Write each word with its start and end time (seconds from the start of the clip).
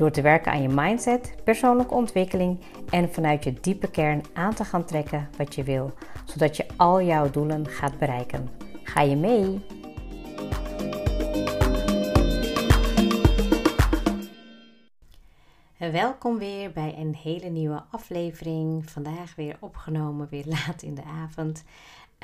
Door 0.00 0.10
te 0.10 0.22
werken 0.22 0.52
aan 0.52 0.62
je 0.62 0.68
mindset, 0.68 1.34
persoonlijke 1.44 1.94
ontwikkeling 1.94 2.60
en 2.90 3.12
vanuit 3.12 3.44
je 3.44 3.52
diepe 3.52 3.90
kern 3.90 4.22
aan 4.32 4.54
te 4.54 4.64
gaan 4.64 4.84
trekken 4.84 5.28
wat 5.36 5.54
je 5.54 5.62
wil, 5.62 5.92
zodat 6.24 6.56
je 6.56 6.66
al 6.76 7.02
jouw 7.02 7.30
doelen 7.30 7.66
gaat 7.66 7.98
bereiken. 7.98 8.48
Ga 8.82 9.00
je 9.00 9.16
mee? 9.16 9.60
Welkom 15.76 16.38
weer 16.38 16.72
bij 16.72 16.94
een 16.96 17.14
hele 17.14 17.48
nieuwe 17.48 17.82
aflevering. 17.90 18.90
Vandaag 18.90 19.34
weer 19.34 19.56
opgenomen, 19.60 20.28
weer 20.30 20.46
laat 20.66 20.82
in 20.82 20.94
de 20.94 21.04
avond. 21.04 21.64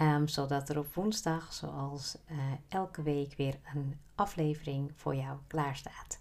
Um, 0.03 0.29
zodat 0.29 0.69
er 0.69 0.79
op 0.79 0.95
woensdag, 0.95 1.53
zoals 1.53 2.17
uh, 2.31 2.39
elke 2.69 3.03
week, 3.03 3.35
weer 3.37 3.55
een 3.75 3.99
aflevering 4.15 4.93
voor 4.95 5.15
jou 5.15 5.39
klaar 5.47 5.77
staat. 5.77 6.19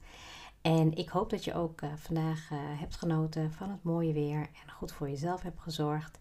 En 0.66 0.94
ik 0.94 1.10
hoop 1.10 1.30
dat 1.30 1.44
je 1.44 1.54
ook 1.54 1.82
uh, 1.82 1.90
vandaag 1.96 2.50
uh, 2.52 2.60
hebt 2.62 2.96
genoten 2.96 3.52
van 3.52 3.70
het 3.70 3.84
mooie 3.84 4.14
weer 4.14 4.40
en 4.40 4.72
goed 4.72 4.92
voor 4.92 5.10
jezelf 5.10 5.42
hebt 5.42 5.60
gezorgd. 5.60 6.18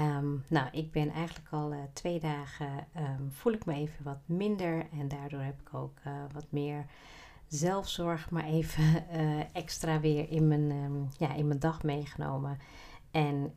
Um, 0.00 0.44
nou, 0.48 0.68
ik 0.72 0.92
ben 0.92 1.10
eigenlijk 1.10 1.48
al 1.50 1.72
uh, 1.72 1.78
twee 1.92 2.20
dagen, 2.20 2.86
um, 2.96 3.32
voel 3.32 3.52
ik 3.52 3.66
me 3.66 3.74
even 3.74 4.04
wat 4.04 4.18
minder 4.26 4.86
en 4.92 5.08
daardoor 5.08 5.40
heb 5.40 5.60
ik 5.60 5.74
ook 5.74 5.98
wat 6.32 6.46
meer 6.48 6.86
zelfzorg, 7.46 8.30
maar 8.30 8.44
even 8.44 9.04
extra 9.52 10.00
weer 10.00 10.30
in 10.30 10.48
mijn, 10.48 10.70
um, 10.70 11.08
ja, 11.18 11.34
in 11.34 11.46
mijn 11.46 11.58
dag 11.58 11.82
meegenomen. 11.82 12.58
En 13.10 13.54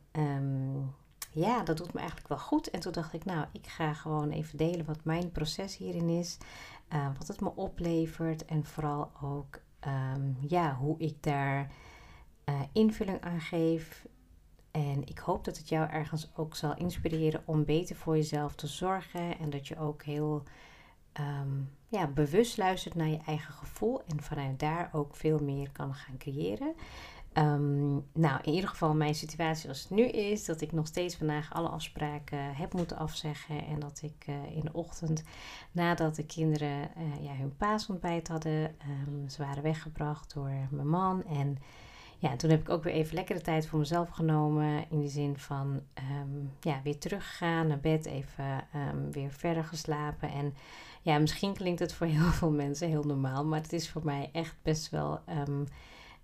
ja, 1.32 1.64
dat 1.64 1.78
doet 1.78 1.94
me 1.94 2.00
eigenlijk 2.00 2.30
wel 2.30 2.40
goed. 2.40 2.70
En 2.70 2.80
toen 2.80 2.92
dacht 2.92 3.14
ik, 3.14 3.26
nou, 3.26 3.46
ik 3.52 3.68
ga 3.68 3.94
gewoon 3.94 4.30
even 4.30 4.58
delen 4.58 4.86
wat 4.86 5.04
mijn 5.04 5.32
proces 5.32 5.78
hierin 5.78 6.10
is, 6.10 6.38
wat 7.18 7.28
het 7.28 7.42
me 7.42 7.56
oplevert 7.56 8.46
en 8.46 8.66
vooral 8.66 9.12
ook 9.22 9.60
um, 9.88 10.38
ja, 10.48 10.76
hoe 10.76 11.00
ik 11.00 11.24
daar 11.24 11.72
uh, 12.46 12.62
invulling 12.72 13.22
aan 13.22 13.42
geef. 13.42 14.06
En 14.72 15.08
ik 15.08 15.18
hoop 15.18 15.46
dat 15.46 15.58
het 15.58 15.70
jou 15.70 15.90
ergens 15.90 16.32
ook 16.36 16.56
zal 16.56 16.76
inspireren 16.76 17.44
om 17.46 17.66
beter 17.66 17.96
voor 17.96 18.16
jezelf 18.16 18.56
te 18.56 18.68
zorgen. 18.68 19.40
En 19.40 19.50
dat 19.50 19.68
je 19.68 19.78
ook 19.78 20.04
heel 20.04 20.44
um, 21.20 21.70
ja, 21.88 22.08
bewust 22.08 22.58
luistert 22.58 22.96
naar 22.96 23.08
je 23.08 23.20
eigen 23.26 23.54
gevoel. 23.54 24.02
En 24.08 24.22
vanuit 24.22 24.60
daar 24.60 24.90
ook 24.94 25.16
veel 25.16 25.40
meer 25.40 25.72
kan 25.72 25.94
gaan 25.94 26.18
creëren. 26.18 26.74
Um, 27.34 28.06
nou, 28.14 28.40
in 28.44 28.54
ieder 28.54 28.70
geval 28.70 28.94
mijn 28.94 29.16
situatie 29.16 29.70
als 29.70 29.82
het 29.82 29.90
nu 29.90 30.04
is, 30.04 30.46
dat 30.46 30.62
ik 30.62 30.72
nog 30.72 30.88
steeds 30.88 31.16
vandaag 31.16 31.54
alle 31.54 31.68
afspraken 31.68 32.56
heb 32.56 32.74
moeten 32.74 32.98
afzeggen. 32.98 33.66
En 33.66 33.80
dat 33.80 34.02
ik 34.04 34.26
uh, 34.30 34.56
in 34.56 34.62
de 34.64 34.74
ochtend, 34.74 35.24
nadat 35.72 36.16
de 36.16 36.26
kinderen 36.26 36.90
uh, 36.98 37.24
ja, 37.24 37.34
hun 37.36 37.58
paasontbijt 37.58 38.28
hadden, 38.28 38.76
um, 39.08 39.30
ze 39.30 39.44
waren 39.44 39.64
weggebracht 39.64 40.34
door 40.34 40.52
mijn 40.70 40.88
man. 40.88 41.24
En 41.26 41.58
ja, 42.18 42.36
toen 42.36 42.50
heb 42.50 42.62
ik 42.62 42.70
ook 42.70 42.84
weer 42.84 42.94
even 42.94 43.16
lekkere 43.16 43.42
tijd 43.42 43.68
voor 43.68 43.80
mezelf 43.80 44.10
genomen. 44.10 44.86
In 44.90 45.02
de 45.02 45.10
zin 45.10 45.38
van 45.38 45.82
um, 46.22 46.52
ja, 46.60 46.82
weer 46.84 46.98
teruggegaan 46.98 47.68
naar 47.68 47.80
bed, 47.80 48.06
even 48.06 48.64
weer 49.12 49.32
verder 49.32 49.64
geslapen. 49.64 50.32
En 50.32 50.54
ja, 51.02 51.18
misschien 51.20 51.54
klinkt 51.54 51.80
het 51.80 51.94
voor 51.94 52.08
heel 52.18 52.32
veel 52.32 52.52
mensen 52.52 52.88
heel 52.88 53.04
normaal, 53.04 53.46
maar 53.46 53.62
het 53.62 53.74
is 53.74 53.90
voor 53.90 54.06
mij 54.06 54.30
echt 54.32 54.56
best 54.62 54.90
wel 54.90 55.20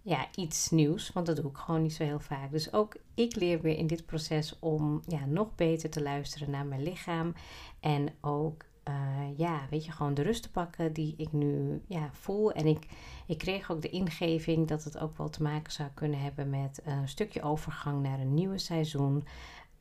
ja, 0.07 0.28
iets 0.35 0.69
nieuws, 0.69 1.12
want 1.13 1.25
dat 1.25 1.35
doe 1.35 1.50
ik 1.50 1.57
gewoon 1.57 1.81
niet 1.81 1.94
zo 1.94 2.03
heel 2.03 2.19
vaak. 2.19 2.51
Dus 2.51 2.73
ook 2.73 2.95
ik 3.13 3.35
leer 3.35 3.62
weer 3.62 3.78
in 3.78 3.88
dit 3.88 4.06
proces 4.06 4.59
om 4.59 5.01
ja, 5.07 5.25
nog 5.25 5.56
beter 5.56 5.90
te 5.90 6.01
luisteren 6.01 6.50
naar 6.50 6.66
mijn 6.66 6.84
lichaam. 6.84 7.34
En 7.79 8.09
ook, 8.22 8.66
uh, 8.90 9.38
ja, 9.38 9.67
weet 9.69 9.85
je, 9.85 9.91
gewoon 9.91 10.13
de 10.13 10.22
rust 10.22 10.44
te 10.44 10.51
pakken 10.51 10.94
die 10.94 11.13
ik 11.17 11.31
nu 11.31 11.81
ja, 11.88 12.09
voel. 12.12 12.51
En 12.51 12.66
ik, 12.66 12.88
ik 13.25 13.38
kreeg 13.38 13.72
ook 13.72 13.81
de 13.81 13.90
ingeving 13.90 14.67
dat 14.67 14.84
het 14.84 14.97
ook 14.97 15.17
wel 15.17 15.29
te 15.29 15.44
maken 15.44 15.72
zou 15.72 15.90
kunnen 15.94 16.19
hebben 16.19 16.50
met 16.50 16.81
een 16.85 17.07
stukje 17.07 17.41
overgang 17.41 18.01
naar 18.01 18.19
een 18.19 18.34
nieuwe 18.34 18.57
seizoen. 18.57 19.23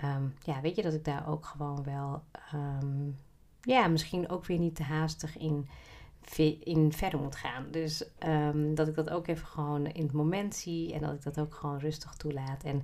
Um, 0.05 0.35
ja, 0.43 0.61
weet 0.61 0.77
je, 0.77 0.83
dat 0.83 0.95
ik 0.95 1.05
daar 1.05 1.29
ook 1.29 1.47
gewoon 1.47 1.83
wel, 1.83 2.23
um, 2.55 3.19
ja, 3.61 3.89
misschien 3.89 4.29
ook 4.29 4.45
weer 4.47 4.59
niet 4.59 4.77
te 4.77 4.83
haastig 4.83 5.39
in 5.39 5.69
in 6.65 6.93
verder 6.93 7.21
moet 7.21 7.37
gaan. 7.37 7.67
Dus 7.71 8.05
um, 8.27 8.75
dat 8.75 8.89
ik 8.89 8.95
dat 8.95 9.11
ook 9.11 9.27
even 9.27 9.47
gewoon 9.47 9.87
in 9.87 10.03
het 10.03 10.13
moment 10.13 10.55
zie 10.55 10.95
en 10.95 11.01
dat 11.01 11.13
ik 11.13 11.23
dat 11.23 11.41
ook 11.41 11.55
gewoon 11.55 11.79
rustig 11.79 12.15
toelaat. 12.15 12.63
En 12.63 12.83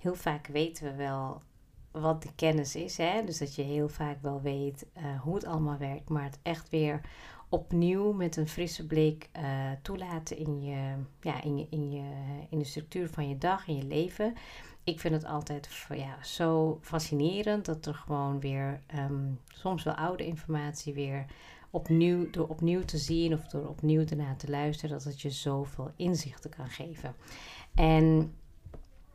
heel 0.00 0.14
vaak 0.14 0.46
weten 0.46 0.84
we 0.84 0.94
wel 0.94 1.42
wat 1.90 2.22
de 2.22 2.34
kennis 2.34 2.76
is. 2.76 2.96
Hè? 2.96 3.24
Dus 3.24 3.38
dat 3.38 3.54
je 3.54 3.62
heel 3.62 3.88
vaak 3.88 4.22
wel 4.22 4.40
weet 4.40 4.86
uh, 4.96 5.20
hoe 5.20 5.34
het 5.34 5.44
allemaal 5.44 5.78
werkt, 5.78 6.08
maar 6.08 6.24
het 6.24 6.38
echt 6.42 6.68
weer 6.68 7.00
opnieuw 7.48 8.12
met 8.12 8.36
een 8.36 8.48
frisse 8.48 8.86
blik 8.86 9.28
uh, 9.36 9.70
toelaten 9.82 10.36
in, 10.36 10.62
je, 10.62 10.94
ja, 11.20 11.42
in, 11.42 11.58
je, 11.58 11.66
in, 11.70 11.90
je, 11.90 12.02
in 12.50 12.58
de 12.58 12.64
structuur 12.64 13.08
van 13.08 13.28
je 13.28 13.38
dag, 13.38 13.68
in 13.68 13.76
je 13.76 13.84
leven. 13.84 14.34
Ik 14.84 15.00
vind 15.00 15.14
het 15.14 15.24
altijd 15.24 15.86
ja, 15.94 16.22
zo 16.22 16.78
fascinerend 16.82 17.64
dat 17.64 17.86
er 17.86 17.94
gewoon 17.94 18.40
weer 18.40 18.80
um, 18.94 19.40
soms 19.46 19.82
wel 19.82 19.94
oude 19.94 20.26
informatie 20.26 20.94
weer 20.94 21.26
opnieuw, 21.70 22.30
door 22.30 22.48
opnieuw 22.48 22.84
te 22.84 22.98
zien 22.98 23.32
of 23.34 23.46
door 23.46 23.68
opnieuw 23.68 24.04
ernaar 24.04 24.36
te 24.36 24.50
luisteren, 24.50 24.90
dat 24.90 25.04
het 25.04 25.20
je 25.20 25.30
zoveel 25.30 25.90
inzichten 25.96 26.50
kan 26.50 26.68
geven. 26.68 27.14
En 27.74 28.34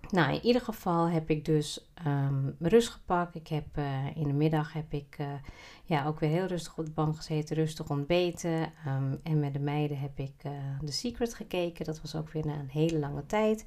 nou, 0.10 0.34
in 0.34 0.46
ieder 0.46 0.62
geval 0.62 1.10
heb 1.10 1.30
ik 1.30 1.46
dus 1.46 1.86
um, 2.08 2.56
rust 2.60 2.90
gepakt. 2.90 3.36
Ik 3.36 3.48
heb 3.48 3.78
uh, 3.78 4.16
in 4.16 4.24
de 4.24 4.34
middag 4.34 4.74
heb 4.74 4.94
ik 4.94 5.18
uh, 5.20 5.28
ja, 5.84 6.06
ook 6.06 6.20
weer 6.20 6.30
heel 6.30 6.46
rustig 6.46 6.78
op 6.78 6.86
de 6.86 6.92
bank 6.92 7.16
gezeten, 7.16 7.56
rustig 7.56 7.90
ontbeten. 7.90 8.72
Um, 8.88 9.20
en 9.24 9.40
met 9.40 9.54
de 9.54 9.60
meiden 9.60 10.00
heb 10.00 10.20
ik 10.20 10.34
uh, 10.46 10.52
The 10.86 10.92
Secret 10.92 11.34
gekeken. 11.34 11.86
Dat 11.86 12.02
was 12.02 12.16
ook 12.16 12.30
weer 12.30 12.46
na 12.46 12.54
een 12.54 12.70
hele 12.70 13.00
lange 13.00 13.26
tijd. 13.26 13.66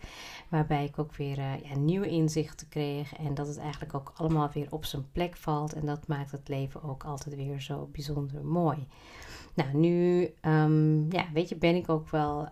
Waarbij 0.49 0.85
ik 0.85 0.99
ook 0.99 1.17
weer 1.17 1.39
ja, 1.39 1.77
nieuwe 1.79 2.09
inzichten 2.09 2.69
kreeg. 2.69 3.17
En 3.17 3.35
dat 3.35 3.47
het 3.47 3.59
eigenlijk 3.59 3.95
ook 3.95 4.13
allemaal 4.17 4.51
weer 4.53 4.67
op 4.71 4.85
zijn 4.85 5.07
plek 5.13 5.37
valt. 5.37 5.73
En 5.73 5.87
dat 5.87 6.07
maakt 6.07 6.31
het 6.31 6.49
leven 6.49 6.83
ook 6.83 7.05
altijd 7.05 7.37
weer 7.37 7.61
zo 7.61 7.89
bijzonder 7.93 8.45
mooi. 8.45 8.87
Nou, 9.55 9.77
nu, 9.77 10.31
um, 10.43 11.13
ja, 11.13 11.27
weet 11.33 11.49
je, 11.49 11.57
ben 11.57 11.75
ik 11.75 11.89
ook 11.89 12.11
wel, 12.11 12.49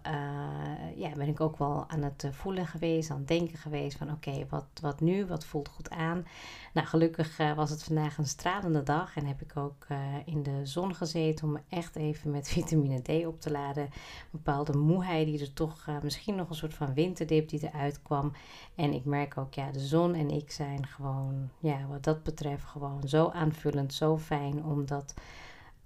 ja, 0.97 1.11
ben 1.17 1.29
ik 1.29 1.41
ook 1.41 1.59
wel 1.59 1.85
aan 1.89 2.03
het 2.03 2.25
eh, 2.25 2.31
voelen 2.31 2.67
geweest, 2.67 3.11
aan 3.11 3.19
het 3.19 3.29
denken 3.29 3.59
geweest 3.59 3.97
van 3.97 4.11
oké, 4.11 4.47
wat, 4.51 4.67
wat 4.81 5.01
nu, 5.01 5.27
wat 5.27 5.45
voelt 5.45 5.66
goed 5.69 5.91
aan. 5.91 6.27
Nou, 6.73 6.87
gelukkig 6.87 7.39
uh, 7.39 7.55
was 7.55 7.71
het 7.71 7.83
vandaag 7.83 8.19
een 8.19 8.27
stralende 8.27 8.83
dag 8.83 9.17
en 9.17 9.27
heb 9.27 9.41
ik 9.41 9.57
ook 9.57 9.87
in 10.25 10.43
de 10.43 10.67
zon 10.67 10.95
gezeten 10.95 11.47
om 11.47 11.53
me 11.53 11.61
echt 11.69 11.97
even 11.97 12.31
met 12.31 12.49
vitamine 12.59 13.03
D 13.03 13.27
op 13.27 13.41
te 13.41 13.51
laden. 13.51 13.83
Een 13.83 13.91
bepaalde 14.31 14.79
moeheid 14.79 15.27
die 15.27 15.41
er 15.41 15.53
toch, 15.53 15.87
misschien 16.03 16.35
nog 16.35 16.49
een 16.49 16.55
soort 16.55 16.75
van 16.75 16.95
winterdip 16.95 17.49
die 17.49 17.67
eruit 17.67 18.03
kwam. 18.03 18.33
En 18.75 18.93
ik 18.93 19.05
merk 19.05 19.39
ook, 19.39 19.55
ja, 19.55 19.71
de 19.71 19.87
zon 19.87 20.15
en 20.15 20.31
ik 20.31 20.51
zijn 20.51 20.87
gewoon, 20.87 21.51
ja, 21.59 21.87
wat 21.87 22.05
dat 22.05 22.23
betreft 22.23 22.65
gewoon 22.65 23.09
zo 23.09 23.29
aanvullend, 23.29 23.95
zo 23.95 24.19
fijn, 24.19 24.65
omdat... 24.65 25.15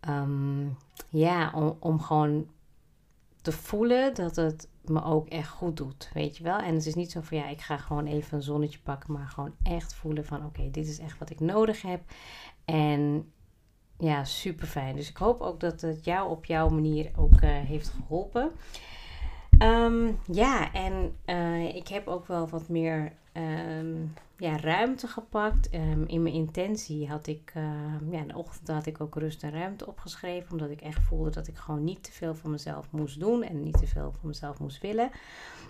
Um, 0.08 0.76
ja, 1.08 1.50
om, 1.54 1.76
om 1.78 2.00
gewoon 2.00 2.46
te 3.42 3.52
voelen 3.52 4.14
dat 4.14 4.36
het 4.36 4.68
me 4.84 5.04
ook 5.04 5.28
echt 5.28 5.48
goed 5.48 5.76
doet, 5.76 6.10
weet 6.14 6.36
je 6.36 6.42
wel. 6.42 6.58
En 6.58 6.74
het 6.74 6.86
is 6.86 6.94
niet 6.94 7.10
zo 7.10 7.20
van 7.20 7.36
ja, 7.36 7.48
ik 7.48 7.60
ga 7.60 7.76
gewoon 7.76 8.06
even 8.06 8.36
een 8.36 8.42
zonnetje 8.42 8.78
pakken, 8.78 9.12
maar 9.12 9.26
gewoon 9.26 9.54
echt 9.62 9.94
voelen 9.94 10.24
van 10.24 10.44
oké, 10.44 10.70
dit 10.70 10.88
is 10.88 10.98
echt 10.98 11.18
wat 11.18 11.30
ik 11.30 11.40
nodig 11.40 11.82
heb. 11.82 12.00
En 12.64 13.32
ja, 13.98 14.24
super 14.24 14.66
fijn. 14.66 14.96
Dus 14.96 15.10
ik 15.10 15.16
hoop 15.16 15.40
ook 15.40 15.60
dat 15.60 15.80
het 15.80 16.04
jou 16.04 16.30
op 16.30 16.44
jouw 16.44 16.68
manier 16.68 17.10
ook 17.16 17.40
uh, 17.40 17.50
heeft 17.50 17.88
geholpen. 17.88 18.50
Um, 19.62 20.18
ja, 20.32 20.72
en 20.72 21.16
uh, 21.26 21.74
ik 21.74 21.88
heb 21.88 22.06
ook 22.06 22.26
wel 22.26 22.48
wat 22.48 22.68
meer 22.68 23.12
um, 23.32 24.14
ja, 24.40 24.56
ruimte 24.56 25.06
gepakt. 25.06 25.74
Um, 25.74 26.06
in 26.06 26.22
mijn 26.22 26.34
intentie 26.34 27.08
had 27.08 27.26
ik, 27.26 27.52
uh, 27.56 27.62
ja, 28.10 28.18
in 28.18 28.28
de 28.28 28.36
ochtend 28.36 28.68
had 28.68 28.86
ik 28.86 29.00
ook 29.00 29.14
rust 29.14 29.42
en 29.42 29.50
ruimte 29.50 29.86
opgeschreven. 29.86 30.52
Omdat 30.52 30.70
ik 30.70 30.80
echt 30.80 31.00
voelde 31.00 31.30
dat 31.30 31.46
ik 31.46 31.56
gewoon 31.56 31.84
niet 31.84 32.02
te 32.02 32.12
veel 32.12 32.34
van 32.34 32.50
mezelf 32.50 32.90
moest 32.90 33.20
doen 33.20 33.42
en 33.42 33.62
niet 33.62 33.78
te 33.78 33.86
veel 33.86 34.12
van 34.12 34.28
mezelf 34.28 34.58
moest 34.58 34.80
willen. 34.80 35.10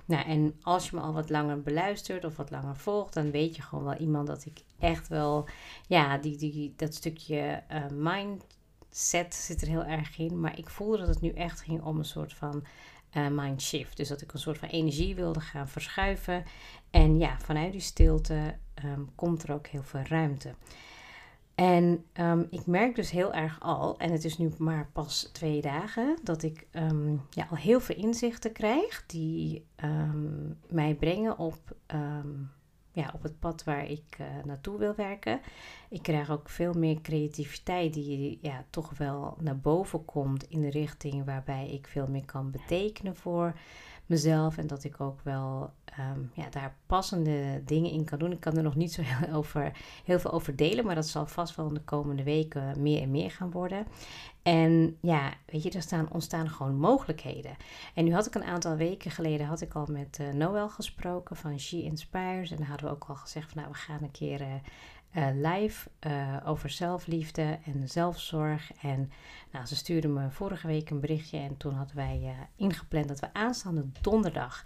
Nou, 0.04 0.26
en 0.26 0.54
als 0.62 0.90
je 0.90 0.96
me 0.96 1.02
al 1.02 1.12
wat 1.12 1.30
langer 1.30 1.62
beluistert 1.62 2.24
of 2.24 2.36
wat 2.36 2.50
langer 2.50 2.76
volgt, 2.76 3.14
dan 3.14 3.30
weet 3.30 3.56
je 3.56 3.62
gewoon 3.62 3.84
wel 3.84 3.96
iemand 3.96 4.26
dat 4.26 4.44
ik 4.44 4.62
echt 4.78 5.08
wel, 5.08 5.48
ja, 5.86 6.18
die, 6.18 6.36
die, 6.36 6.72
dat 6.76 6.94
stukje 6.94 7.62
uh, 7.72 7.84
mindset 7.90 9.34
zit 9.34 9.62
er 9.62 9.68
heel 9.68 9.84
erg 9.84 10.18
in. 10.18 10.40
Maar 10.40 10.58
ik 10.58 10.68
voelde 10.68 10.98
dat 10.98 11.08
het 11.08 11.20
nu 11.20 11.30
echt 11.30 11.60
ging 11.60 11.82
om 11.82 11.98
een 11.98 12.04
soort 12.04 12.34
van 12.34 12.64
uh, 13.16 13.26
mind 13.30 13.62
shift. 13.62 13.96
Dus 13.96 14.08
dat 14.08 14.20
ik 14.20 14.32
een 14.32 14.38
soort 14.38 14.58
van 14.58 14.68
energie 14.68 15.14
wilde 15.14 15.40
gaan 15.40 15.68
verschuiven. 15.68 16.44
En 16.90 17.18
ja, 17.18 17.38
vanuit 17.38 17.72
die 17.72 17.80
stilte 17.80 18.56
ehm, 18.74 19.00
komt 19.14 19.42
er 19.42 19.52
ook 19.52 19.66
heel 19.66 19.82
veel 19.82 20.02
ruimte. 20.02 20.54
En 21.54 22.04
um, 22.20 22.46
ik 22.50 22.66
merk 22.66 22.94
dus 22.94 23.10
heel 23.10 23.32
erg 23.32 23.60
al, 23.60 23.98
en 23.98 24.12
het 24.12 24.24
is 24.24 24.38
nu 24.38 24.52
maar 24.58 24.90
pas 24.92 25.28
twee 25.32 25.60
dagen, 25.60 26.18
dat 26.22 26.42
ik 26.42 26.66
um, 26.72 27.22
ja, 27.30 27.46
al 27.50 27.56
heel 27.56 27.80
veel 27.80 27.96
inzichten 27.96 28.52
krijg 28.52 29.04
die 29.06 29.66
mij 30.68 30.94
brengen 30.94 31.38
op, 31.38 31.58
op 33.14 33.22
het 33.22 33.38
pad 33.38 33.64
waar 33.64 33.90
ik 33.90 34.16
uh, 34.20 34.26
naartoe 34.44 34.78
wil 34.78 34.94
werken. 34.94 35.40
Ik 35.88 36.02
krijg 36.02 36.30
ook 36.30 36.48
veel 36.48 36.72
meer 36.72 37.00
creativiteit 37.00 37.94
die 37.94 38.38
ja, 38.42 38.64
toch 38.70 38.98
wel 38.98 39.36
naar 39.40 39.58
boven 39.58 40.04
komt 40.04 40.48
in 40.48 40.60
de 40.60 40.70
richting 40.70 41.24
waarbij 41.24 41.70
ik 41.70 41.86
veel 41.86 42.06
meer 42.06 42.24
kan 42.24 42.50
betekenen 42.50 43.16
voor 43.16 43.54
mezelf. 44.10 44.58
En 44.58 44.66
dat 44.66 44.84
ik 44.84 45.00
ook 45.00 45.20
wel 45.22 45.72
um, 45.98 46.30
ja, 46.34 46.48
daar 46.50 46.76
passende 46.86 47.62
dingen 47.64 47.90
in 47.90 48.04
kan 48.04 48.18
doen. 48.18 48.32
Ik 48.32 48.40
kan 48.40 48.56
er 48.56 48.62
nog 48.62 48.76
niet 48.76 48.92
zo 48.92 49.02
heel, 49.02 49.34
over, 49.38 49.72
heel 50.04 50.18
veel 50.18 50.32
over 50.32 50.56
delen, 50.56 50.84
maar 50.84 50.94
dat 50.94 51.06
zal 51.06 51.26
vast 51.26 51.56
wel 51.56 51.68
in 51.68 51.74
de 51.74 51.80
komende 51.80 52.22
weken 52.22 52.82
meer 52.82 53.02
en 53.02 53.10
meer 53.10 53.30
gaan 53.30 53.50
worden. 53.50 53.86
En 54.42 54.96
ja, 55.00 55.32
weet 55.46 55.62
je, 55.62 55.70
er 55.70 55.82
staan, 55.82 56.12
ontstaan 56.12 56.48
gewoon 56.48 56.76
mogelijkheden. 56.76 57.56
En 57.94 58.04
nu 58.04 58.12
had 58.12 58.26
ik 58.26 58.34
een 58.34 58.44
aantal 58.44 58.76
weken 58.76 59.10
geleden 59.10 59.46
had 59.46 59.60
ik 59.60 59.74
al 59.74 59.86
met 59.90 60.18
uh, 60.20 60.32
Noël 60.32 60.68
gesproken 60.68 61.36
van 61.36 61.58
She 61.58 61.82
Inspires. 61.82 62.50
En 62.50 62.56
dan 62.56 62.66
hadden 62.66 62.86
we 62.86 62.92
ook 62.92 63.04
al 63.08 63.14
gezegd 63.14 63.52
van 63.52 63.60
nou, 63.60 63.72
we 63.72 63.78
gaan 63.78 64.02
een 64.02 64.10
keer 64.10 64.40
uh, 64.40 64.46
uh, 65.16 65.26
live 65.32 65.88
uh, 66.06 66.36
over 66.44 66.70
zelfliefde 66.70 67.58
en 67.64 67.88
zelfzorg. 67.88 68.72
En 68.82 69.10
nou, 69.52 69.66
ze 69.66 69.76
stuurde 69.76 70.08
me 70.08 70.30
vorige 70.30 70.66
week 70.66 70.90
een 70.90 71.00
berichtje 71.00 71.38
en 71.38 71.56
toen 71.56 71.74
hadden 71.74 71.96
wij 71.96 72.20
uh, 72.22 72.30
ingepland 72.56 73.08
dat 73.08 73.20
we 73.20 73.32
aanstaande 73.32 73.84
donderdag 74.00 74.64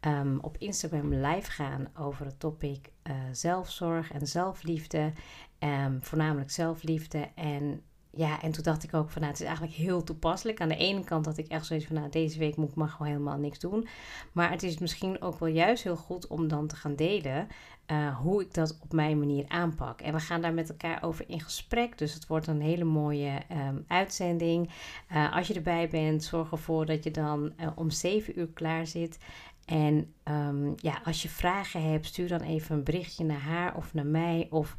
um, 0.00 0.38
op 0.40 0.56
Instagram 0.58 1.14
live 1.14 1.50
gaan 1.50 1.88
over 1.98 2.26
het 2.26 2.40
topic 2.40 2.90
zelfzorg 3.32 4.12
en 4.12 4.26
zelfliefde. 4.26 5.12
Um, 5.58 6.02
voornamelijk 6.02 6.50
zelfliefde. 6.50 7.28
En 7.34 7.82
ja, 8.10 8.42
en 8.42 8.50
toen 8.50 8.62
dacht 8.62 8.82
ik 8.82 8.94
ook 8.94 9.10
van 9.10 9.20
nou, 9.20 9.32
het 9.32 9.40
is 9.40 9.46
eigenlijk 9.46 9.76
heel 9.76 10.02
toepasselijk. 10.02 10.60
Aan 10.60 10.68
de 10.68 10.76
ene 10.76 11.04
kant 11.04 11.24
dat 11.24 11.38
ik 11.38 11.46
echt 11.46 11.66
zoiets 11.66 11.86
van 11.86 11.96
nou, 11.96 12.08
deze 12.10 12.38
week 12.38 12.56
moet 12.56 12.68
ik 12.68 12.74
maar 12.74 12.88
gewoon 12.88 13.12
helemaal 13.12 13.38
niks 13.38 13.58
doen. 13.58 13.86
Maar 14.32 14.50
het 14.50 14.62
is 14.62 14.78
misschien 14.78 15.22
ook 15.22 15.38
wel 15.38 15.48
juist 15.48 15.82
heel 15.82 15.96
goed 15.96 16.26
om 16.26 16.48
dan 16.48 16.66
te 16.66 16.76
gaan 16.76 16.96
delen 16.96 17.46
uh, 17.92 18.16
hoe 18.16 18.42
ik 18.42 18.54
dat 18.54 18.78
op 18.82 18.92
mijn 18.92 19.18
manier 19.18 19.44
aanpak. 19.48 20.00
En 20.00 20.12
we 20.12 20.20
gaan 20.20 20.40
daar 20.40 20.54
met 20.54 20.68
elkaar 20.68 21.02
over 21.02 21.24
in 21.28 21.40
gesprek. 21.40 21.98
Dus 21.98 22.14
het 22.14 22.26
wordt 22.26 22.46
een 22.46 22.60
hele 22.60 22.84
mooie 22.84 23.42
um, 23.68 23.84
uitzending. 23.88 24.70
Uh, 25.12 25.36
als 25.36 25.46
je 25.46 25.54
erbij 25.54 25.88
bent, 25.88 26.24
zorg 26.24 26.50
ervoor 26.50 26.86
dat 26.86 27.04
je 27.04 27.10
dan 27.10 27.52
uh, 27.60 27.68
om 27.74 27.90
7 27.90 28.38
uur 28.38 28.48
klaar 28.48 28.86
zit. 28.86 29.18
En 29.64 30.14
um, 30.24 30.74
ja, 30.76 31.00
als 31.04 31.22
je 31.22 31.28
vragen 31.28 31.90
hebt, 31.90 32.06
stuur 32.06 32.28
dan 32.28 32.40
even 32.40 32.76
een 32.76 32.84
berichtje 32.84 33.24
naar 33.24 33.40
haar 33.40 33.76
of 33.76 33.94
naar 33.94 34.06
mij. 34.06 34.46
Of 34.50 34.76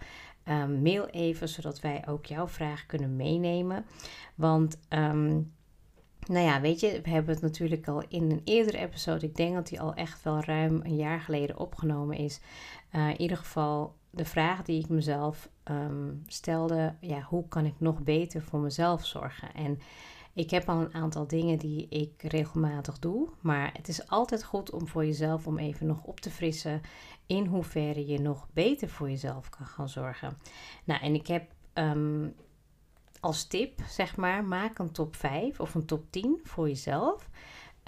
um, 0.49 0.81
mail 0.81 1.07
even, 1.07 1.49
zodat 1.49 1.79
wij 1.79 2.07
ook 2.07 2.25
jouw 2.25 2.47
vraag 2.47 2.85
kunnen 2.85 3.15
meenemen. 3.15 3.85
Want 4.35 4.77
nou 6.27 6.45
ja, 6.45 6.61
weet 6.61 6.79
je, 6.79 7.01
we 7.03 7.09
hebben 7.09 7.33
het 7.33 7.43
natuurlijk 7.43 7.87
al 7.87 8.03
in 8.07 8.31
een 8.31 8.41
eerdere 8.43 8.77
episode. 8.77 9.25
Ik 9.25 9.35
denk 9.35 9.53
dat 9.53 9.67
die 9.67 9.81
al 9.81 9.93
echt 9.93 10.23
wel 10.23 10.43
ruim 10.43 10.81
een 10.83 10.95
jaar 10.95 11.19
geleden 11.19 11.59
opgenomen 11.59 12.17
is. 12.17 12.39
Uh, 12.91 13.09
in 13.09 13.21
ieder 13.21 13.37
geval 13.37 13.95
de 14.09 14.25
vraag 14.25 14.63
die 14.63 14.79
ik 14.79 14.89
mezelf 14.89 15.49
um, 15.63 16.23
stelde: 16.27 16.95
ja, 17.01 17.21
hoe 17.21 17.47
kan 17.47 17.65
ik 17.65 17.75
nog 17.77 18.01
beter 18.01 18.41
voor 18.41 18.59
mezelf 18.59 19.05
zorgen? 19.05 19.53
En 19.53 19.79
ik 20.33 20.49
heb 20.49 20.69
al 20.69 20.79
een 20.79 20.93
aantal 20.93 21.27
dingen 21.27 21.57
die 21.57 21.87
ik 21.89 22.23
regelmatig 22.23 22.99
doe, 22.99 23.29
maar 23.41 23.73
het 23.73 23.87
is 23.87 24.09
altijd 24.09 24.43
goed 24.43 24.71
om 24.71 24.87
voor 24.87 25.05
jezelf 25.05 25.47
om 25.47 25.57
even 25.57 25.87
nog 25.87 26.03
op 26.03 26.19
te 26.19 26.29
frissen 26.29 26.81
in 27.25 27.45
hoeverre 27.45 28.05
je 28.05 28.19
nog 28.19 28.47
beter 28.53 28.89
voor 28.89 29.09
jezelf 29.09 29.49
kan 29.49 29.65
gaan 29.65 29.89
zorgen. 29.89 30.37
Nou, 30.83 31.01
en 31.01 31.13
ik 31.13 31.27
heb 31.27 31.51
um, 31.73 32.35
als 33.19 33.47
tip, 33.47 33.81
zeg 33.87 34.15
maar, 34.15 34.43
maak 34.43 34.79
een 34.79 34.91
top 34.91 35.15
5 35.15 35.59
of 35.59 35.75
een 35.75 35.85
top 35.85 36.03
10 36.09 36.39
voor 36.43 36.67
jezelf. 36.67 37.29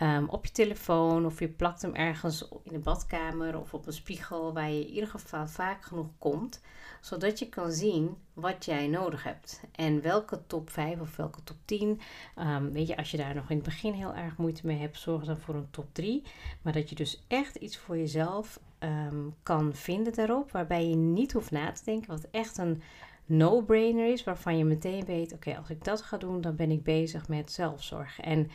Um, 0.01 0.29
op 0.29 0.45
je 0.45 0.51
telefoon 0.51 1.25
of 1.25 1.39
je 1.39 1.47
plakt 1.47 1.81
hem 1.81 1.95
ergens 1.95 2.47
in 2.63 2.73
de 2.73 2.79
badkamer 2.79 3.59
of 3.59 3.73
op 3.73 3.87
een 3.87 3.93
spiegel 3.93 4.53
waar 4.53 4.69
je 4.69 4.79
in 4.79 4.93
ieder 4.93 5.09
geval 5.09 5.47
vaak 5.47 5.83
genoeg 5.83 6.07
komt, 6.17 6.61
zodat 7.01 7.39
je 7.39 7.49
kan 7.49 7.71
zien 7.71 8.17
wat 8.33 8.65
jij 8.65 8.87
nodig 8.87 9.23
hebt 9.23 9.61
en 9.71 10.01
welke 10.01 10.41
top 10.47 10.69
5 10.69 10.99
of 10.99 11.15
welke 11.15 11.43
top 11.43 11.57
10. 11.65 11.87
Um, 11.89 11.99
ehm, 12.35 12.71
weet 12.71 12.87
je, 12.87 12.97
als 12.97 13.11
je 13.11 13.17
daar 13.17 13.35
nog 13.35 13.49
in 13.49 13.55
het 13.55 13.65
begin 13.65 13.93
heel 13.93 14.15
erg 14.15 14.37
moeite 14.37 14.65
mee 14.65 14.77
hebt, 14.77 14.99
zorg 14.99 15.25
dan 15.25 15.37
voor 15.37 15.55
een 15.55 15.69
top 15.71 15.87
3. 15.91 16.23
Maar 16.61 16.73
dat 16.73 16.89
je 16.89 16.95
dus 16.95 17.23
echt 17.27 17.55
iets 17.55 17.77
voor 17.77 17.97
jezelf 17.97 18.59
um, 18.79 19.33
kan 19.43 19.73
vinden 19.73 20.13
daarop, 20.13 20.51
waarbij 20.51 20.87
je 20.87 20.95
niet 20.95 21.31
hoeft 21.31 21.51
na 21.51 21.71
te 21.71 21.83
denken, 21.83 22.07
wat 22.07 22.27
echt 22.31 22.57
een 22.57 22.81
no-brainer 23.25 24.11
is, 24.11 24.23
waarvan 24.23 24.57
je 24.57 24.65
meteen 24.65 25.05
weet: 25.05 25.33
oké, 25.33 25.57
als 25.57 25.69
ik 25.69 25.83
dat 25.83 26.01
ga 26.01 26.17
doen, 26.17 26.41
dan 26.41 26.55
ben 26.55 26.71
ik 26.71 26.83
bezig 26.83 27.27
met 27.27 27.51
zelfzorg. 27.51 28.19
En 28.19 28.49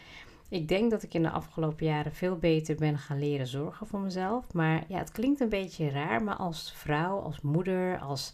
ik 0.54 0.68
denk 0.68 0.90
dat 0.90 1.02
ik 1.02 1.14
in 1.14 1.22
de 1.22 1.30
afgelopen 1.30 1.86
jaren 1.86 2.12
veel 2.12 2.36
beter 2.36 2.76
ben 2.76 2.98
gaan 2.98 3.18
leren 3.18 3.46
zorgen 3.46 3.86
voor 3.86 4.00
mezelf. 4.00 4.52
Maar 4.52 4.84
ja, 4.88 4.98
het 4.98 5.12
klinkt 5.12 5.40
een 5.40 5.48
beetje 5.48 5.90
raar, 5.90 6.22
maar 6.22 6.36
als 6.36 6.72
vrouw, 6.76 7.18
als 7.18 7.40
moeder, 7.40 7.98
als 7.98 8.32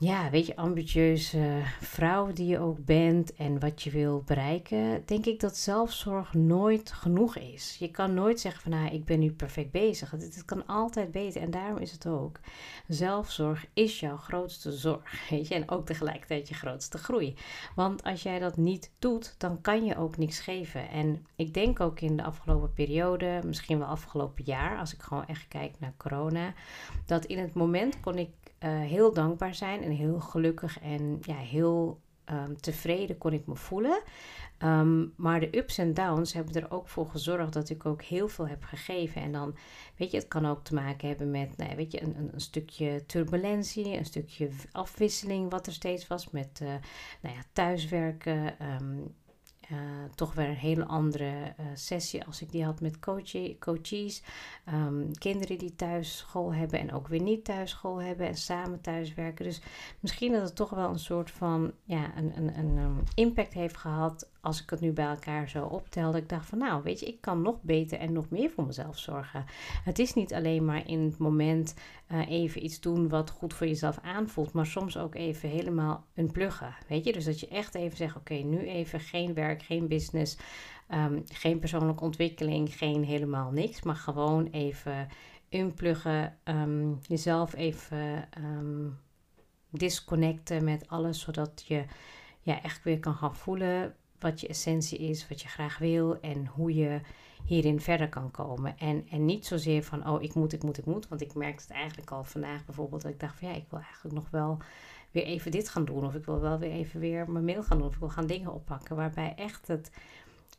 ja, 0.00 0.30
weet 0.30 0.46
je, 0.46 0.56
ambitieuze 0.56 1.62
vrouw 1.80 2.32
die 2.32 2.46
je 2.46 2.58
ook 2.58 2.84
bent 2.84 3.34
en 3.34 3.60
wat 3.60 3.82
je 3.82 3.90
wil 3.90 4.22
bereiken, 4.26 5.02
denk 5.06 5.26
ik 5.26 5.40
dat 5.40 5.56
zelfzorg 5.56 6.34
nooit 6.34 6.92
genoeg 6.92 7.36
is. 7.36 7.76
Je 7.78 7.90
kan 7.90 8.14
nooit 8.14 8.40
zeggen 8.40 8.62
van, 8.62 8.70
nou, 8.70 8.94
ik 8.94 9.04
ben 9.04 9.18
nu 9.18 9.32
perfect 9.32 9.70
bezig. 9.70 10.10
Het, 10.10 10.22
het 10.22 10.44
kan 10.44 10.66
altijd 10.66 11.10
beter 11.10 11.42
en 11.42 11.50
daarom 11.50 11.78
is 11.78 11.92
het 11.92 12.06
ook. 12.06 12.40
Zelfzorg 12.88 13.66
is 13.72 14.00
jouw 14.00 14.16
grootste 14.16 14.72
zorg, 14.72 15.28
weet 15.30 15.48
je, 15.48 15.54
en 15.54 15.70
ook 15.70 15.86
tegelijkertijd 15.86 16.48
je 16.48 16.54
grootste 16.54 16.98
groei. 16.98 17.34
Want 17.74 18.02
als 18.02 18.22
jij 18.22 18.38
dat 18.38 18.56
niet 18.56 18.90
doet, 18.98 19.34
dan 19.38 19.60
kan 19.60 19.84
je 19.84 19.96
ook 19.96 20.16
niks 20.16 20.40
geven. 20.40 20.88
En 20.88 21.26
ik 21.36 21.54
denk 21.54 21.80
ook 21.80 22.00
in 22.00 22.16
de 22.16 22.22
afgelopen 22.24 22.72
periode, 22.72 23.40
misschien 23.44 23.78
wel 23.78 23.88
afgelopen 23.88 24.44
jaar, 24.44 24.78
als 24.78 24.94
ik 24.94 25.02
gewoon 25.02 25.26
echt 25.26 25.48
kijk 25.48 25.74
naar 25.78 25.94
corona, 25.96 26.54
dat 27.06 27.24
in 27.24 27.38
het 27.38 27.54
moment 27.54 28.00
kon 28.00 28.18
ik 28.18 28.28
uh, 28.64 28.80
heel 28.80 29.12
dankbaar 29.12 29.54
zijn 29.54 29.82
en 29.82 29.90
heel 29.90 30.20
gelukkig 30.20 30.80
en 30.80 31.18
ja, 31.20 31.36
heel 31.36 32.00
um, 32.30 32.60
tevreden 32.60 33.18
kon 33.18 33.32
ik 33.32 33.46
me 33.46 33.56
voelen. 33.56 34.02
Um, 34.64 35.12
maar 35.16 35.40
de 35.40 35.56
ups 35.56 35.78
en 35.78 35.94
downs 35.94 36.32
hebben 36.32 36.54
er 36.54 36.70
ook 36.70 36.88
voor 36.88 37.06
gezorgd 37.06 37.52
dat 37.52 37.70
ik 37.70 37.86
ook 37.86 38.02
heel 38.02 38.28
veel 38.28 38.48
heb 38.48 38.64
gegeven. 38.64 39.22
En 39.22 39.32
dan, 39.32 39.56
weet 39.96 40.10
je, 40.10 40.16
het 40.16 40.28
kan 40.28 40.46
ook 40.46 40.64
te 40.64 40.74
maken 40.74 41.08
hebben 41.08 41.30
met, 41.30 41.56
nou, 41.56 41.76
weet 41.76 41.92
je, 41.92 42.02
een, 42.02 42.30
een, 42.32 42.40
stukje 42.40 43.06
turbulentie, 43.06 43.96
een 43.96 44.04
stukje 44.04 44.48
afwisseling 44.72 45.50
wat 45.50 45.66
er 45.66 45.72
steeds 45.72 46.06
was 46.06 46.30
met, 46.30 46.60
uh, 46.62 46.68
nou 47.22 47.34
ja, 47.34 47.42
thuiswerken. 47.52 48.54
Um, 48.80 49.14
uh, 49.72 49.78
toch 50.14 50.34
weer 50.34 50.48
een 50.48 50.54
hele 50.54 50.86
andere 50.86 51.54
uh, 51.60 51.66
sessie 51.74 52.24
als 52.24 52.42
ik 52.42 52.50
die 52.50 52.64
had 52.64 52.80
met 52.80 52.98
coaches. 53.58 54.22
Um, 54.74 55.18
kinderen 55.18 55.58
die 55.58 55.74
thuis 55.74 56.16
school 56.16 56.54
hebben 56.54 56.80
en 56.80 56.92
ook 56.92 57.08
weer 57.08 57.22
niet 57.22 57.44
thuis 57.44 57.70
school 57.70 58.02
hebben 58.02 58.26
en 58.26 58.36
samen 58.36 58.80
thuiswerken. 58.80 59.44
Dus 59.44 59.60
misschien 60.00 60.32
dat 60.32 60.42
het 60.42 60.56
toch 60.56 60.70
wel 60.70 60.88
een 60.88 60.98
soort 60.98 61.30
van 61.30 61.72
ja, 61.84 62.16
een, 62.16 62.32
een, 62.36 62.58
een 62.58 62.76
um, 62.76 63.02
impact 63.14 63.52
heeft 63.52 63.76
gehad 63.76 64.28
als 64.40 64.62
ik 64.62 64.70
het 64.70 64.80
nu 64.80 64.92
bij 64.92 65.06
elkaar 65.06 65.48
zo 65.48 65.64
optelde, 65.64 66.18
ik 66.18 66.28
dacht 66.28 66.46
van 66.46 66.58
nou, 66.58 66.82
weet 66.82 67.00
je, 67.00 67.06
ik 67.06 67.20
kan 67.20 67.42
nog 67.42 67.62
beter 67.62 67.98
en 67.98 68.12
nog 68.12 68.30
meer 68.30 68.50
voor 68.50 68.66
mezelf 68.66 68.98
zorgen. 68.98 69.44
Het 69.84 69.98
is 69.98 70.14
niet 70.14 70.34
alleen 70.34 70.64
maar 70.64 70.88
in 70.88 71.00
het 71.00 71.18
moment 71.18 71.74
uh, 72.12 72.30
even 72.30 72.64
iets 72.64 72.80
doen 72.80 73.08
wat 73.08 73.30
goed 73.30 73.54
voor 73.54 73.66
jezelf 73.66 73.98
aanvoelt, 74.02 74.52
maar 74.52 74.66
soms 74.66 74.96
ook 74.96 75.14
even 75.14 75.48
helemaal 75.48 76.04
unpluggen, 76.14 76.74
weet 76.88 77.04
je. 77.04 77.12
Dus 77.12 77.24
dat 77.24 77.40
je 77.40 77.48
echt 77.48 77.74
even 77.74 77.96
zegt, 77.96 78.16
oké, 78.16 78.34
nu 78.34 78.58
even 78.58 79.00
geen 79.00 79.34
werk, 79.34 79.62
geen 79.62 79.88
business, 79.88 80.38
um, 80.94 81.22
geen 81.32 81.58
persoonlijke 81.58 82.04
ontwikkeling, 82.04 82.76
geen 82.76 83.04
helemaal 83.04 83.50
niks, 83.50 83.82
maar 83.82 83.96
gewoon 83.96 84.46
even 84.46 85.08
unpluggen, 85.50 86.38
um, 86.44 86.98
jezelf 87.02 87.54
even 87.54 88.28
um, 88.38 88.98
disconnecten 89.70 90.64
met 90.64 90.88
alles, 90.88 91.20
zodat 91.20 91.64
je 91.66 91.84
ja, 92.40 92.62
echt 92.62 92.84
weer 92.84 92.98
kan 93.00 93.14
gaan 93.14 93.36
voelen 93.36 93.94
wat 94.18 94.40
je 94.40 94.48
essentie 94.48 94.98
is, 94.98 95.28
wat 95.28 95.42
je 95.42 95.48
graag 95.48 95.78
wil 95.78 96.20
en 96.20 96.46
hoe 96.46 96.74
je 96.74 97.00
hierin 97.44 97.80
verder 97.80 98.08
kan 98.08 98.30
komen. 98.30 98.78
En, 98.78 99.06
en 99.10 99.24
niet 99.24 99.46
zozeer 99.46 99.82
van, 99.82 100.08
oh, 100.08 100.22
ik 100.22 100.34
moet, 100.34 100.52
ik 100.52 100.62
moet, 100.62 100.78
ik 100.78 100.84
moet. 100.84 101.08
Want 101.08 101.20
ik 101.20 101.34
merkte 101.34 101.62
het 101.62 101.72
eigenlijk 101.72 102.10
al 102.10 102.24
vandaag 102.24 102.64
bijvoorbeeld, 102.64 103.02
dat 103.02 103.10
ik 103.10 103.20
dacht 103.20 103.38
van 103.38 103.48
ja, 103.48 103.54
ik 103.54 103.66
wil 103.70 103.80
eigenlijk 103.80 104.14
nog 104.14 104.30
wel 104.30 104.58
weer 105.10 105.24
even 105.24 105.50
dit 105.50 105.68
gaan 105.68 105.84
doen. 105.84 106.04
Of 106.04 106.14
ik 106.14 106.24
wil 106.24 106.40
wel 106.40 106.58
weer 106.58 106.70
even 106.70 107.00
weer 107.00 107.30
mijn 107.30 107.44
mail 107.44 107.62
gaan 107.62 107.78
doen. 107.78 107.86
Of 107.86 107.94
ik 107.94 108.00
wil 108.00 108.08
gaan 108.08 108.26
dingen 108.26 108.52
oppakken. 108.52 108.96
Waarbij 108.96 109.34
echt 109.36 109.66
het 109.66 109.90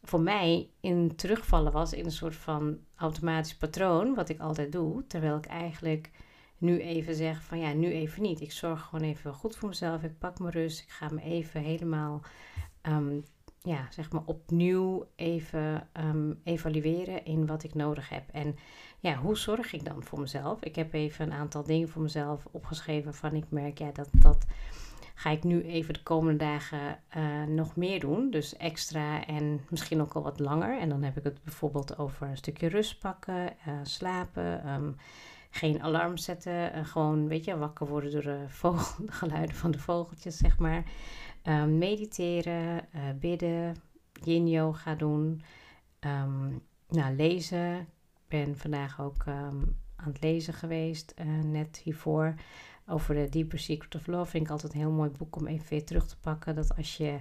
voor 0.04 0.22
mij 0.22 0.70
in 0.80 1.16
terugvallen 1.16 1.72
was 1.72 1.94
in 1.94 2.06
een 2.06 2.12
soort 2.12 2.36
van 2.36 2.78
automatisch 2.96 3.56
patroon, 3.56 4.16
wat 4.16 4.30
ik 4.30 4.40
altijd 4.40 4.72
doe. 4.72 5.08
Terwijl 5.08 5.38
ik 5.38 5.46
eigenlijk 5.46 6.12
nu 6.58 6.80
even 6.80 7.16
zeg 7.16 7.44
van 7.44 7.60
ja, 7.60 7.74
nu 7.74 7.92
even 7.92 8.22
niet. 8.22 8.42
Ik 8.42 8.52
zorg 8.52 8.82
gewoon 8.82 9.06
even 9.06 9.34
goed 9.34 9.56
voor 9.56 9.70
mezelf. 9.70 10.04
Ik 10.04 10.18
pak 10.18 10.40
mijn 10.40 10.54
rust. 10.54 10.80
Ik 10.80 10.90
ga 10.90 11.10
me 11.12 11.22
even 11.22 11.62
helemaal 11.62 12.22
um, 12.84 13.24
ja, 13.62 13.88
zeg 13.90 14.12
maar 14.12 14.24
opnieuw 14.26 15.08
even 15.16 15.88
ehm, 15.92 16.34
evalueren 16.44 17.26
in 17.26 17.46
wat 17.46 17.64
ik 17.64 17.74
nodig 17.74 18.10
heb. 18.10 18.24
En 18.32 18.56
ja, 19.00 19.16
hoe 19.16 19.38
zorg 19.38 19.74
ik 19.74 19.86
dan 19.86 20.04
voor 20.04 20.20
mezelf? 20.20 20.64
Ik 20.64 20.76
heb 20.76 20.94
even 20.94 21.26
een 21.26 21.38
aantal 21.38 21.64
dingen 21.64 21.90
voor 21.90 22.02
mezelf 22.02 22.48
opgeschreven 22.52 23.14
van 23.14 23.34
ik 23.34 23.46
merk 23.50 23.78
ja, 23.78 23.92
dat 23.92 24.10
dat 24.12 24.46
ga 25.20 25.30
ik 25.30 25.44
nu 25.44 25.62
even 25.62 25.94
de 25.94 26.04
komende 26.04 26.38
dagen 26.38 27.00
uh, 27.18 27.44
nog 27.44 27.76
meer 27.76 28.00
doen. 28.00 28.30
Dus 28.30 28.58
extra 28.58 29.26
en 29.26 29.62
misschien 29.70 30.02
ook 30.02 30.14
al 30.14 30.24
wat 30.24 30.40
langer. 30.40 30.80
En 30.80 30.90
dan 30.90 31.04
heb 31.04 31.18
ik 31.18 31.24
het 31.24 31.44
bijvoorbeeld 31.44 31.98
over 31.98 32.28
een 32.28 32.38
stukje 32.38 32.68
rust 32.68 33.00
pakken, 33.00 33.54
uh, 33.68 33.74
slapen, 33.84 34.70
um, 34.70 34.96
geen 35.50 35.82
alarm 35.82 36.18
zetten. 36.18 36.78
Uh, 36.78 36.86
gewoon, 36.86 37.28
weet 37.28 37.46
je, 37.46 37.58
wakker 37.58 37.88
worden 37.88 38.12
door 38.12 38.22
de 38.22 38.46
geluiden 39.20 39.56
van 39.56 39.72
de 39.72 39.80
vogeltjes, 39.80 40.38
zeg 40.38 40.60
maar. 40.60 40.84
Um, 41.50 41.78
mediteren, 41.78 42.88
bidden, 43.20 43.76
yin 44.24 44.48
yoga 44.48 44.96
doen. 44.96 45.42
Um, 46.00 46.62
nou, 46.88 47.16
lezen. 47.16 47.80
Ik 47.80 48.28
ben 48.28 48.58
vandaag 48.58 49.02
ook 49.02 49.28
aan 49.28 49.76
het 49.96 50.22
lezen 50.22 50.54
geweest, 50.54 51.14
net 51.44 51.82
hiervoor 51.84 52.34
over 52.88 53.16
de 53.16 53.30
Deeper 53.30 53.60
Secret 53.60 53.96
of 53.96 54.08
Love. 54.08 54.30
Vind 54.30 54.44
ik 54.44 54.52
altijd 54.52 54.74
een 54.74 54.80
heel 54.80 54.92
mooi 54.92 55.10
boek 55.10 55.36
om 55.36 55.48
even 55.48 55.70
weer 55.70 55.86
terug 55.86 56.08
te 56.08 56.18
pakken. 56.20 56.56
Dat 56.56 56.76
als 56.76 56.98
je 56.98 57.20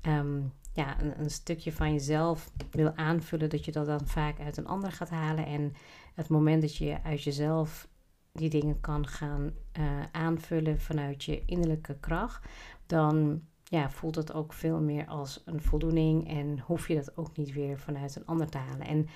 ehm, 0.00 0.40
ja, 0.72 1.00
een, 1.00 1.20
een, 1.20 1.30
stukje 1.30 1.72
van 1.72 1.92
jezelf 1.92 2.50
wil 2.70 2.96
aanvullen, 2.96 3.50
dat 3.50 3.64
je 3.64 3.72
dat 3.72 3.86
dan 3.86 4.06
vaak 4.06 4.40
uit 4.40 4.56
een 4.56 4.66
ander 4.66 4.92
gaat 4.92 5.10
halen. 5.10 5.46
En 5.46 5.72
het 6.14 6.28
moment 6.28 6.62
dat 6.62 6.76
je 6.76 7.02
uit 7.02 7.22
jezelf 7.22 7.88
die 8.32 8.50
dingen 8.50 8.80
kan 8.80 9.06
gaan 9.06 9.52
uh, 9.78 10.02
aanvullen 10.12 10.80
vanuit 10.80 11.24
je 11.24 11.42
innerlijke 11.46 11.96
kracht, 12.00 12.48
dan 12.86 13.42
ja, 13.64 13.90
voelt 13.90 14.14
het 14.14 14.32
ook 14.32 14.52
veel 14.52 14.80
meer 14.80 15.06
als 15.06 15.42
een 15.44 15.62
voldoening 15.62 16.28
en 16.28 16.58
hoef 16.58 16.88
je 16.88 16.94
dat 16.94 17.16
ook 17.16 17.36
niet 17.36 17.52
weer 17.52 17.78
vanuit 17.78 18.16
een 18.16 18.26
ander 18.26 18.48
te 18.48 18.58
halen. 18.58 18.86
En 18.86 19.08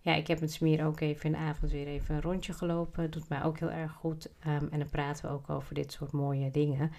ja, 0.00 0.14
ik 0.14 0.26
heb 0.26 0.40
met 0.40 0.52
Smier 0.52 0.86
ook 0.86 1.00
even 1.00 1.24
in 1.24 1.32
de 1.32 1.38
avond 1.38 1.72
weer 1.72 1.86
even 1.86 2.14
een 2.14 2.22
rondje 2.22 2.52
gelopen. 2.52 3.10
Doet 3.10 3.28
mij 3.28 3.42
ook 3.42 3.58
heel 3.58 3.70
erg 3.70 3.92
goed. 3.92 4.32
Ehm, 4.40 4.66
en 4.70 4.78
dan 4.78 4.88
praten 4.88 5.24
we 5.24 5.30
ook 5.30 5.50
over 5.50 5.74
dit 5.74 5.92
soort 5.92 6.12
mooie 6.12 6.50
dingen. 6.50 6.90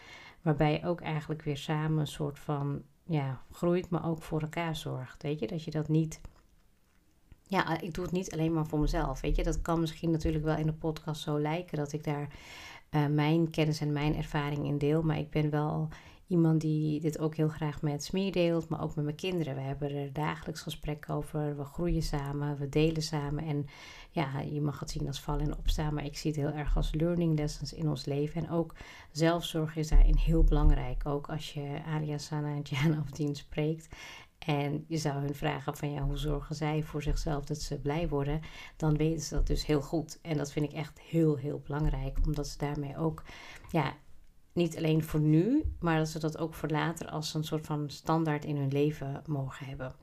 Waarbij 0.41 0.71
je 0.71 0.85
ook 0.85 1.01
eigenlijk 1.01 1.41
weer 1.41 1.57
samen 1.57 1.99
een 1.99 2.07
soort 2.07 2.39
van 2.39 2.81
ja, 3.03 3.41
groeit, 3.51 3.89
maar 3.89 4.05
ook 4.05 4.21
voor 4.21 4.41
elkaar 4.41 4.75
zorgt. 4.75 5.23
Weet 5.23 5.39
je, 5.39 5.47
dat 5.47 5.63
je 5.63 5.71
dat 5.71 5.87
niet. 5.87 6.21
Ja, 7.43 7.81
ik 7.81 7.93
doe 7.93 8.03
het 8.03 8.13
niet 8.13 8.31
alleen 8.31 8.53
maar 8.53 8.65
voor 8.65 8.79
mezelf. 8.79 9.21
Weet 9.21 9.35
je, 9.35 9.43
dat 9.43 9.61
kan 9.61 9.79
misschien 9.79 10.11
natuurlijk 10.11 10.43
wel 10.43 10.57
in 10.57 10.65
de 10.65 10.73
podcast 10.73 11.21
zo 11.21 11.39
lijken 11.39 11.77
dat 11.77 11.93
ik 11.93 12.03
daar 12.03 12.35
uh, 12.91 13.05
mijn 13.05 13.49
kennis 13.49 13.81
en 13.81 13.93
mijn 13.93 14.15
ervaring 14.15 14.65
in 14.65 14.77
deel. 14.77 15.01
Maar 15.01 15.17
ik 15.17 15.29
ben 15.29 15.49
wel 15.49 15.89
iemand 16.27 16.61
die 16.61 16.99
dit 16.99 17.19
ook 17.19 17.35
heel 17.35 17.47
graag 17.47 17.81
met 17.81 18.03
Smeer 18.03 18.31
deelt, 18.31 18.69
maar 18.69 18.83
ook 18.83 18.95
met 18.95 19.03
mijn 19.03 19.15
kinderen. 19.15 19.55
We 19.55 19.61
hebben 19.61 19.91
er 19.91 20.13
dagelijks 20.13 20.61
gesprekken 20.61 21.13
over. 21.13 21.57
We 21.57 21.63
groeien 21.63 22.01
samen, 22.01 22.57
we 22.57 22.69
delen 22.69 23.01
samen. 23.01 23.43
En 23.43 23.65
ja, 24.11 24.39
je 24.39 24.61
mag 24.61 24.79
het 24.79 24.89
zien 24.89 25.07
als 25.07 25.21
vallen 25.21 25.45
en 25.45 25.57
opstaan, 25.57 25.93
maar 25.93 26.05
ik 26.05 26.17
zie 26.17 26.31
het 26.31 26.39
heel 26.39 26.51
erg 26.51 26.75
als 26.75 26.93
learning 26.93 27.37
lessons 27.37 27.73
in 27.73 27.89
ons 27.89 28.05
leven. 28.05 28.43
En 28.43 28.51
ook 28.51 28.75
zelfzorg 29.11 29.75
is 29.75 29.87
daarin 29.87 30.15
heel 30.15 30.43
belangrijk. 30.43 31.05
Ook 31.05 31.29
als 31.29 31.53
je 31.53 31.81
Aria, 31.85 32.17
Sana 32.17 32.55
en 32.55 32.61
Jana 32.61 32.99
of 32.99 33.11
Dien 33.11 33.35
spreekt. 33.35 33.87
En 34.37 34.85
je 34.87 34.97
zou 34.97 35.15
hun 35.15 35.35
vragen 35.35 35.77
van 35.77 35.91
ja, 35.91 36.01
hoe 36.01 36.17
zorgen 36.17 36.55
zij 36.55 36.83
voor 36.83 37.03
zichzelf 37.03 37.45
dat 37.45 37.61
ze 37.61 37.79
blij 37.79 38.07
worden? 38.07 38.41
Dan 38.75 38.97
weten 38.97 39.21
ze 39.21 39.33
dat 39.33 39.47
dus 39.47 39.65
heel 39.65 39.81
goed. 39.81 40.19
En 40.21 40.37
dat 40.37 40.51
vind 40.51 40.71
ik 40.71 40.77
echt 40.77 40.99
heel, 40.99 41.35
heel 41.35 41.61
belangrijk. 41.65 42.17
Omdat 42.25 42.47
ze 42.47 42.57
daarmee 42.57 42.97
ook 42.97 43.23
ja, 43.71 43.93
niet 44.57 44.77
alleen 44.77 45.03
voor 45.03 45.19
nu, 45.19 45.63
maar 45.79 45.97
dat 45.97 46.09
ze 46.09 46.19
dat 46.19 46.37
ook 46.37 46.53
voor 46.53 46.69
later 46.69 47.09
als 47.09 47.33
een 47.33 47.43
soort 47.43 47.65
van 47.65 47.89
standaard 47.89 48.45
in 48.45 48.57
hun 48.57 48.71
leven 48.71 49.21
mogen 49.25 49.65
hebben. 49.65 49.95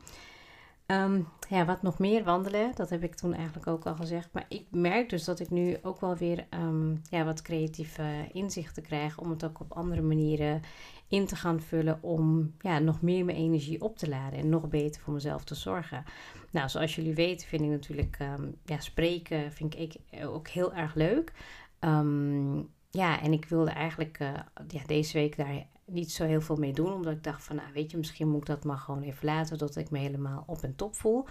Ehm, 0.87 1.21
ja, 1.49 1.65
wat 1.65 1.83
nog 1.83 1.99
meer 1.99 2.25
wandelen, 2.25 2.73
dat 2.75 2.91
heb 2.91 3.03
ik 3.03 3.15
toen 3.15 3.35
eigenlijk 3.35 3.67
ook 3.67 3.87
al 3.87 3.97
gezegd. 3.97 4.29
Maar 4.33 4.45
ik 4.49 4.67
merk 4.71 5.09
dus 5.09 5.25
dat 5.25 5.41
ik 5.41 5.51
nu 5.51 5.77
ook 5.83 6.01
wel 6.01 6.17
weer 6.17 6.47
um, 6.51 7.01
ja, 7.11 7.25
wat 7.25 7.43
creatieve 7.43 8.29
inzichten 8.33 8.83
krijg 8.83 9.19
om 9.19 9.31
het 9.31 9.45
ook 9.45 9.61
op 9.61 9.73
andere 9.73 10.03
manieren 10.03 10.63
in 11.09 11.27
te 11.27 11.37
gaan 11.37 11.61
vullen 11.61 12.03
om 12.03 12.55
ja, 12.61 12.79
nog 12.79 13.03
meer 13.03 13.25
mijn 13.25 13.37
energie 13.37 13.81
op 13.81 13.99
te 13.99 14.09
laden 14.09 14.39
en 14.39 14.49
nog 14.49 14.69
beter 14.69 15.01
voor 15.01 15.13
mezelf 15.13 15.45
te 15.45 15.55
zorgen. 15.55 16.05
Nou, 16.51 16.69
zoals 16.69 16.95
jullie 16.95 17.15
weten 17.15 17.49
vind 17.49 17.63
ik 17.63 17.69
natuurlijk 17.69 18.19
um, 18.21 18.55
ja, 18.65 18.81
spreken 18.81 19.53
vind 19.53 19.79
ik 19.79 19.97
ook 20.25 20.49
heel 20.49 20.75
erg 20.75 20.95
leuk. 20.95 21.33
Um, 21.81 22.73
ja, 22.95 23.21
en 23.21 23.33
ik 23.33 23.45
wilde 23.45 23.71
eigenlijk 23.71 24.19
uh, 24.21 24.29
ja, 24.69 24.83
deze 24.87 25.19
week 25.19 25.37
daar 25.37 25.67
niet 25.85 26.13
zo 26.13 26.25
heel 26.25 26.41
veel 26.41 26.57
mee 26.57 26.73
doen. 26.73 26.93
Omdat 26.93 27.13
ik 27.13 27.25
dacht 27.25 27.45
van, 27.45 27.57
nou 27.57 27.69
weet 27.73 27.91
je, 27.91 27.97
misschien 27.97 28.29
moet 28.29 28.41
ik 28.41 28.47
dat 28.47 28.65
maar 28.65 28.77
gewoon 28.77 29.03
even 29.03 29.25
laten. 29.25 29.59
Tot 29.59 29.77
ik 29.77 29.91
me 29.91 29.99
helemaal 29.99 30.45
op 30.47 30.63
en 30.63 30.77
top 30.77 30.95
voel. 30.95 31.27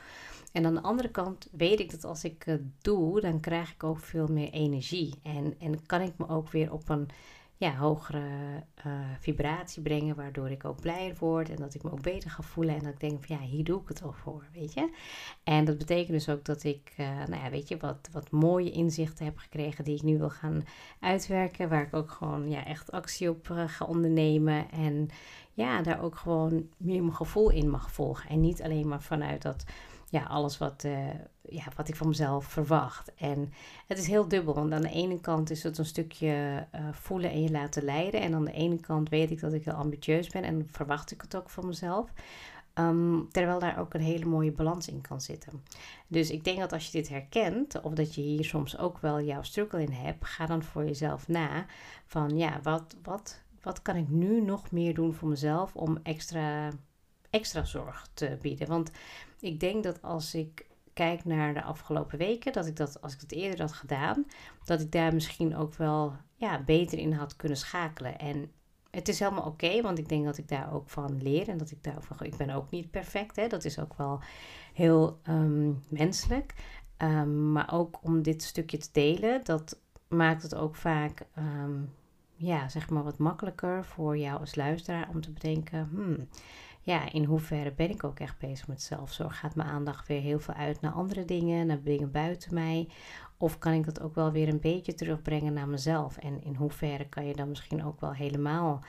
En 0.51 0.65
aan 0.65 0.73
de 0.73 0.81
andere 0.81 1.09
kant 1.09 1.47
weet 1.51 1.79
ik 1.79 1.91
dat 1.91 2.03
als 2.03 2.23
ik 2.23 2.43
het 2.43 2.61
doe, 2.81 3.21
dan 3.21 3.39
krijg 3.39 3.71
ik 3.73 3.83
ook 3.83 3.99
veel 3.99 4.27
meer 4.27 4.49
energie. 4.49 5.13
En, 5.23 5.55
en 5.59 5.85
kan 5.85 6.01
ik 6.01 6.13
me 6.17 6.27
ook 6.27 6.49
weer 6.49 6.73
op 6.73 6.89
een 6.89 7.07
ja, 7.63 7.75
hogere 7.75 8.23
uh, 8.87 8.93
vibratie 9.19 9.81
brengen, 9.81 10.15
waardoor 10.15 10.49
ik 10.49 10.65
ook 10.65 10.81
blijer 10.81 11.15
word 11.19 11.49
en 11.49 11.55
dat 11.55 11.73
ik 11.73 11.83
me 11.83 11.91
ook 11.91 12.01
beter 12.01 12.29
ga 12.29 12.43
voelen 12.43 12.75
en 12.75 12.83
dat 12.83 12.93
ik 12.93 12.99
denk 12.99 13.25
van 13.25 13.35
ja, 13.35 13.41
hier 13.41 13.63
doe 13.63 13.81
ik 13.81 13.87
het 13.87 14.03
al 14.03 14.11
voor, 14.11 14.45
weet 14.53 14.73
je. 14.73 14.89
En 15.43 15.65
dat 15.65 15.77
betekent 15.77 16.11
dus 16.11 16.29
ook 16.29 16.45
dat 16.45 16.63
ik, 16.63 16.93
uh, 16.97 17.07
nou 17.07 17.43
ja, 17.43 17.49
weet 17.49 17.67
je, 17.67 17.77
wat, 17.77 18.09
wat 18.11 18.31
mooie 18.31 18.71
inzichten 18.71 19.25
heb 19.25 19.37
gekregen 19.37 19.83
die 19.83 19.95
ik 19.95 20.01
nu 20.01 20.17
wil 20.17 20.29
gaan 20.29 20.63
uitwerken, 20.99 21.69
waar 21.69 21.81
ik 21.81 21.93
ook 21.93 22.11
gewoon 22.11 22.49
ja, 22.49 22.65
echt 22.65 22.91
actie 22.91 23.29
op 23.29 23.49
uh, 23.49 23.63
ga 23.67 23.85
ondernemen 23.85 24.71
en 24.71 25.07
ja, 25.53 25.81
daar 25.81 26.01
ook 26.01 26.15
gewoon 26.15 26.69
meer 26.77 27.01
mijn 27.01 27.15
gevoel 27.15 27.49
in 27.49 27.69
mag 27.69 27.91
volgen 27.91 28.29
en 28.29 28.39
niet 28.39 28.61
alleen 28.61 28.87
maar 28.87 29.01
vanuit 29.01 29.41
dat 29.41 29.63
ja, 30.09 30.23
alles 30.23 30.57
wat, 30.57 30.83
uh, 30.83 31.09
ja, 31.49 31.63
wat 31.75 31.87
ik 31.87 31.95
van 31.95 32.07
mezelf 32.07 32.45
verwacht. 32.45 33.13
En 33.13 33.53
het 33.87 33.97
is 33.97 34.07
heel 34.07 34.27
dubbel, 34.27 34.53
want 34.53 34.73
aan 34.73 34.81
de 34.81 34.89
ene 34.89 35.19
kant 35.19 35.49
is 35.49 35.63
het 35.63 35.77
een 35.77 35.85
stukje 35.85 36.65
uh, 36.75 36.87
voelen 36.91 37.31
en 37.31 37.41
je 37.41 37.51
laten 37.51 37.83
leiden. 37.83 38.21
En 38.21 38.33
aan 38.33 38.45
de 38.45 38.51
ene 38.51 38.79
kant 38.79 39.09
weet 39.09 39.31
ik 39.31 39.39
dat 39.39 39.53
ik 39.53 39.65
heel 39.65 39.73
ambitieus 39.73 40.29
ben 40.29 40.43
en 40.43 40.67
verwacht 40.71 41.11
ik 41.11 41.21
het 41.21 41.35
ook 41.35 41.49
van 41.49 41.65
mezelf. 41.65 42.09
Um, 42.79 43.27
terwijl 43.31 43.59
daar 43.59 43.79
ook 43.79 43.93
een 43.93 44.01
hele 44.01 44.25
mooie 44.25 44.51
balans 44.51 44.87
in 44.87 45.01
kan 45.01 45.21
zitten. 45.21 45.63
Dus 46.07 46.29
ik 46.29 46.43
denk 46.43 46.59
dat 46.59 46.73
als 46.73 46.85
je 46.85 46.91
dit 46.91 47.09
herkent, 47.09 47.81
of 47.81 47.93
dat 47.93 48.15
je 48.15 48.21
hier 48.21 48.43
soms 48.45 48.77
ook 48.77 48.97
wel 48.99 49.21
jouw 49.21 49.43
struggle 49.43 49.81
in 49.81 49.91
hebt, 49.91 50.25
ga 50.25 50.45
dan 50.45 50.63
voor 50.63 50.85
jezelf 50.85 51.27
na 51.27 51.65
van 52.05 52.37
ja, 52.37 52.59
wat, 52.61 52.95
wat, 53.03 53.41
wat 53.61 53.81
kan 53.81 53.95
ik 53.95 54.09
nu 54.09 54.41
nog 54.41 54.71
meer 54.71 54.93
doen 54.93 55.13
voor 55.13 55.29
mezelf 55.29 55.75
om 55.75 55.99
extra, 56.03 56.69
extra 57.29 57.63
zorg 57.63 58.07
te 58.13 58.37
bieden? 58.41 58.67
Want 58.67 58.91
ik 59.39 59.59
denk 59.59 59.83
dat 59.83 60.01
als 60.01 60.35
ik 60.35 60.65
kijk 60.93 61.25
naar 61.25 61.53
de 61.53 61.63
afgelopen 61.63 62.17
weken, 62.17 62.53
dat 62.53 62.65
ik 62.65 62.75
dat, 62.75 63.01
als 63.01 63.13
ik 63.13 63.21
het 63.21 63.31
eerder 63.31 63.61
had 63.61 63.73
gedaan, 63.73 64.25
dat 64.65 64.81
ik 64.81 64.91
daar 64.91 65.13
misschien 65.13 65.55
ook 65.55 65.75
wel 65.75 66.13
ja, 66.35 66.63
beter 66.63 66.97
in 66.97 67.13
had 67.13 67.35
kunnen 67.35 67.57
schakelen. 67.57 68.19
En 68.19 68.51
het 68.91 69.07
is 69.07 69.19
helemaal 69.19 69.45
oké, 69.45 69.81
want 69.81 69.97
ik 69.97 70.09
denk 70.09 70.25
dat 70.25 70.37
ik 70.37 70.47
daar 70.47 70.73
ook 70.73 70.89
van 70.89 71.21
leer 71.21 71.49
en 71.49 71.57
dat 71.57 71.71
ik 71.71 71.83
daar 71.83 72.01
van, 72.01 72.17
ik 72.19 72.37
ben 72.37 72.49
ook 72.49 72.69
niet 72.69 72.91
perfect, 72.91 73.35
hè, 73.35 73.47
dat 73.47 73.65
is 73.65 73.79
ook 73.79 73.93
wel 73.97 74.19
heel 74.73 75.19
um, 75.29 75.83
menselijk. 75.87 76.53
Um, 76.97 77.51
maar 77.51 77.73
ook 77.73 77.99
om 78.01 78.21
dit 78.21 78.43
stukje 78.43 78.77
te 78.77 78.89
delen, 78.91 79.41
dat 79.43 79.79
maakt 80.07 80.43
het 80.43 80.55
ook 80.55 80.75
vaak, 80.75 81.25
um, 81.37 81.93
ja, 82.35 82.69
zeg 82.69 82.89
maar 82.89 83.03
wat 83.03 83.17
makkelijker 83.17 83.85
voor 83.85 84.17
jou 84.17 84.39
als 84.39 84.55
luisteraar 84.55 85.09
om 85.09 85.21
te 85.21 85.31
bedenken, 85.31 85.89
hmm, 85.91 86.27
ja, 86.83 87.11
in 87.11 87.23
hoeverre 87.23 87.71
ben 87.71 87.89
ik 87.89 88.03
ook 88.03 88.19
echt 88.19 88.37
bezig 88.37 88.67
met 88.67 88.81
zelfzorg? 88.81 89.39
Gaat 89.39 89.55
mijn 89.55 89.69
aandacht 89.69 90.07
weer 90.07 90.21
heel 90.21 90.39
veel 90.39 90.53
uit 90.53 90.81
naar 90.81 90.91
andere 90.91 91.25
dingen, 91.25 91.67
naar 91.67 91.83
dingen 91.83 92.11
buiten 92.11 92.53
mij? 92.53 92.87
Of 93.37 93.57
kan 93.57 93.73
ik 93.73 93.85
dat 93.85 94.01
ook 94.01 94.15
wel 94.15 94.31
weer 94.31 94.47
een 94.47 94.59
beetje 94.59 94.93
terugbrengen 94.93 95.53
naar 95.53 95.67
mezelf? 95.67 96.17
En 96.17 96.43
in 96.43 96.55
hoeverre 96.55 97.09
kan 97.09 97.25
je 97.25 97.35
dan 97.35 97.49
misschien 97.49 97.85
ook 97.85 98.01
wel 98.01 98.13
helemaal 98.13 98.83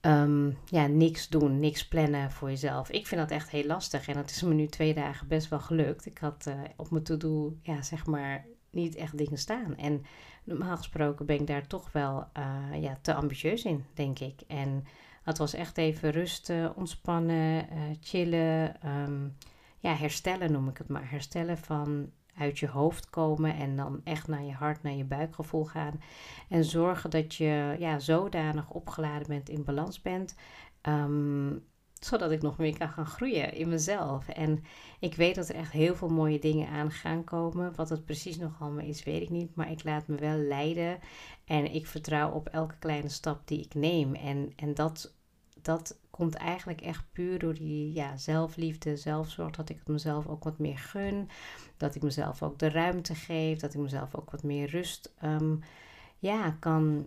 um, 0.00 0.58
ja, 0.64 0.86
niks 0.86 1.28
doen, 1.28 1.60
niks 1.60 1.88
plannen 1.88 2.30
voor 2.30 2.48
jezelf? 2.48 2.90
Ik 2.90 3.06
vind 3.06 3.20
dat 3.20 3.30
echt 3.30 3.50
heel 3.50 3.66
lastig 3.66 4.08
en 4.08 4.16
het 4.16 4.30
is 4.30 4.42
me 4.42 4.54
nu 4.54 4.66
twee 4.66 4.94
dagen 4.94 5.28
best 5.28 5.48
wel 5.48 5.60
gelukt. 5.60 6.06
Ik 6.06 6.18
had 6.18 6.44
uh, 6.48 6.54
op 6.76 6.90
mijn 6.90 7.04
to-do, 7.04 7.56
ja, 7.62 7.82
zeg 7.82 8.06
maar, 8.06 8.46
niet 8.70 8.94
echt 8.94 9.18
dingen 9.18 9.38
staan. 9.38 9.76
En 9.76 10.04
normaal 10.44 10.76
gesproken 10.76 11.26
ben 11.26 11.40
ik 11.40 11.46
daar 11.46 11.66
toch 11.66 11.92
wel 11.92 12.28
uh, 12.38 12.82
ja, 12.82 12.98
te 13.02 13.14
ambitieus 13.14 13.64
in, 13.64 13.84
denk 13.94 14.18
ik. 14.18 14.40
En 14.46 14.84
het 15.26 15.38
was 15.38 15.54
echt 15.54 15.78
even 15.78 16.10
rusten, 16.10 16.76
ontspannen, 16.76 17.66
uh, 17.72 17.80
chillen. 18.00 18.76
Um, 18.86 19.36
ja, 19.78 19.94
herstellen 19.94 20.52
noem 20.52 20.68
ik 20.68 20.78
het 20.78 20.88
maar. 20.88 21.10
Herstellen 21.10 21.58
van 21.58 22.10
uit 22.36 22.58
je 22.58 22.68
hoofd 22.68 23.10
komen 23.10 23.54
en 23.54 23.76
dan 23.76 24.00
echt 24.04 24.28
naar 24.28 24.44
je 24.44 24.52
hart, 24.52 24.82
naar 24.82 24.92
je 24.92 25.04
buikgevoel 25.04 25.64
gaan. 25.64 26.00
En 26.48 26.64
zorgen 26.64 27.10
dat 27.10 27.34
je 27.34 27.76
ja, 27.78 27.98
zodanig 27.98 28.70
opgeladen 28.70 29.28
bent, 29.28 29.48
in 29.48 29.64
balans 29.64 30.02
bent. 30.02 30.34
Um, 30.82 31.64
zodat 32.00 32.30
ik 32.30 32.42
nog 32.42 32.58
meer 32.58 32.78
kan 32.78 32.88
gaan 32.88 33.06
groeien 33.06 33.54
in 33.54 33.68
mezelf. 33.68 34.28
En 34.28 34.64
ik 35.00 35.14
weet 35.14 35.34
dat 35.34 35.48
er 35.48 35.54
echt 35.54 35.72
heel 35.72 35.94
veel 35.94 36.08
mooie 36.08 36.38
dingen 36.38 36.68
aan 36.68 36.90
gaan 36.90 37.24
komen. 37.24 37.74
Wat 37.74 37.88
het 37.88 38.04
precies 38.04 38.38
nog 38.38 38.60
allemaal 38.60 38.84
is, 38.84 39.04
weet 39.04 39.22
ik 39.22 39.30
niet. 39.30 39.54
Maar 39.54 39.70
ik 39.70 39.84
laat 39.84 40.06
me 40.06 40.16
wel 40.16 40.36
leiden. 40.36 40.98
En 41.44 41.74
ik 41.74 41.86
vertrouw 41.86 42.30
op 42.30 42.48
elke 42.48 42.78
kleine 42.78 43.08
stap 43.08 43.48
die 43.48 43.60
ik 43.60 43.74
neem. 43.74 44.14
En, 44.14 44.52
en 44.56 44.74
dat 44.74 45.14
dat 45.62 45.98
komt 46.10 46.34
eigenlijk 46.34 46.80
echt 46.80 47.04
puur 47.12 47.38
door 47.38 47.54
die 47.54 47.92
ja, 47.92 48.16
zelfliefde, 48.16 48.96
zelfzorg. 48.96 49.50
Dat 49.50 49.68
ik 49.68 49.78
het 49.78 49.88
mezelf 49.88 50.26
ook 50.26 50.44
wat 50.44 50.58
meer 50.58 50.78
gun. 50.78 51.28
Dat 51.76 51.94
ik 51.94 52.02
mezelf 52.02 52.42
ook 52.42 52.58
de 52.58 52.70
ruimte 52.70 53.14
geef. 53.14 53.58
Dat 53.58 53.74
ik 53.74 53.80
mezelf 53.80 54.14
ook 54.14 54.30
wat 54.30 54.42
meer 54.42 54.70
rust 54.70 55.14
um, 55.24 55.60
ja, 56.18 56.50
kan 56.50 57.06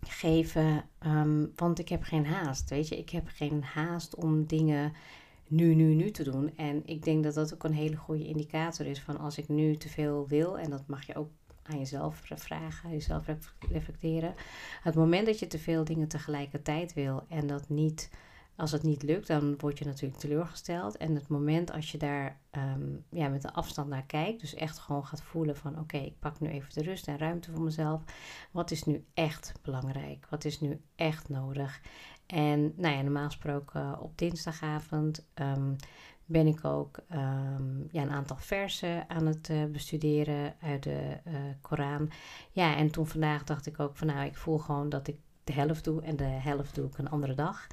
geven. 0.00 0.84
Um, 1.06 1.52
want 1.56 1.78
ik 1.78 1.88
heb 1.88 2.02
geen 2.02 2.26
haast. 2.26 2.70
Weet 2.70 2.88
je, 2.88 2.98
ik 2.98 3.10
heb 3.10 3.28
geen 3.28 3.62
haast 3.62 4.14
om 4.14 4.46
dingen 4.46 4.92
nu, 5.48 5.74
nu, 5.74 5.94
nu 5.94 6.10
te 6.10 6.22
doen. 6.22 6.56
En 6.56 6.86
ik 6.86 7.02
denk 7.02 7.24
dat 7.24 7.34
dat 7.34 7.54
ook 7.54 7.64
een 7.64 7.74
hele 7.74 7.96
goede 7.96 8.26
indicator 8.26 8.86
is 8.86 9.00
van 9.00 9.18
als 9.18 9.38
ik 9.38 9.48
nu 9.48 9.76
te 9.76 9.88
veel 9.88 10.28
wil. 10.28 10.58
En 10.58 10.70
dat 10.70 10.86
mag 10.86 11.06
je 11.06 11.14
ook 11.14 11.30
aan 11.72 11.78
jezelf 11.78 12.20
vragen, 12.24 12.90
jezelf 12.90 13.26
reflecteren. 13.70 14.34
Het 14.82 14.94
moment 14.94 15.26
dat 15.26 15.38
je 15.38 15.46
te 15.46 15.58
veel 15.58 15.84
dingen 15.84 16.08
tegelijkertijd 16.08 16.92
wil 16.92 17.24
en 17.28 17.46
dat 17.46 17.68
niet, 17.68 18.10
als 18.56 18.72
het 18.72 18.82
niet 18.82 19.02
lukt, 19.02 19.26
dan 19.26 19.54
word 19.58 19.78
je 19.78 19.84
natuurlijk 19.84 20.20
teleurgesteld. 20.20 20.96
En 20.96 21.14
het 21.14 21.28
moment 21.28 21.72
als 21.72 21.92
je 21.92 21.98
daar 21.98 22.40
ehm, 22.50 22.96
ja, 23.10 23.28
met 23.28 23.42
de 23.42 23.52
afstand 23.52 23.88
naar 23.88 24.06
kijkt, 24.06 24.40
dus 24.40 24.54
echt 24.54 24.78
gewoon 24.78 25.06
gaat 25.06 25.22
voelen 25.22 25.56
van 25.56 25.78
oké, 25.78 25.96
ik 25.96 26.18
pak 26.18 26.40
nu 26.40 26.48
even 26.48 26.74
de 26.74 26.82
rust 26.82 27.08
en 27.08 27.18
ruimte 27.18 27.50
voor 27.52 27.62
mezelf. 27.62 28.02
Wat 28.50 28.70
is 28.70 28.84
nu 28.84 29.04
echt 29.14 29.52
belangrijk? 29.62 30.26
Wat 30.30 30.44
is 30.44 30.60
nu 30.60 30.80
echt 30.94 31.28
nodig? 31.28 31.80
En 32.26 32.72
nou 32.76 32.94
ja, 32.94 33.02
normaal 33.02 33.26
gesproken 33.26 34.00
op 34.00 34.18
dinsdagavond 34.18 35.26
um, 35.34 35.76
ben 36.32 36.46
ik 36.46 36.64
ook 36.64 36.98
ehm, 37.08 37.80
ja, 37.90 38.02
een 38.02 38.10
aantal 38.10 38.36
versen 38.36 39.10
aan 39.10 39.26
het 39.26 39.48
uh, 39.48 39.64
bestuderen 39.64 40.54
uit 40.60 40.82
de 40.82 41.16
uh, 41.26 41.34
Koran. 41.60 42.10
Ja, 42.50 42.76
en 42.76 42.90
toen 42.90 43.06
vandaag 43.06 43.44
dacht 43.44 43.66
ik 43.66 43.80
ook 43.80 43.96
van 43.96 44.06
nou, 44.06 44.26
ik 44.26 44.36
voel 44.36 44.58
gewoon 44.58 44.88
dat 44.88 45.08
ik 45.08 45.16
de 45.44 45.52
helft 45.52 45.84
doe 45.84 46.02
en 46.02 46.16
de 46.16 46.24
helft 46.24 46.74
doe 46.74 46.86
ik 46.86 46.98
een 46.98 47.10
andere 47.10 47.34
dag. 47.34 47.66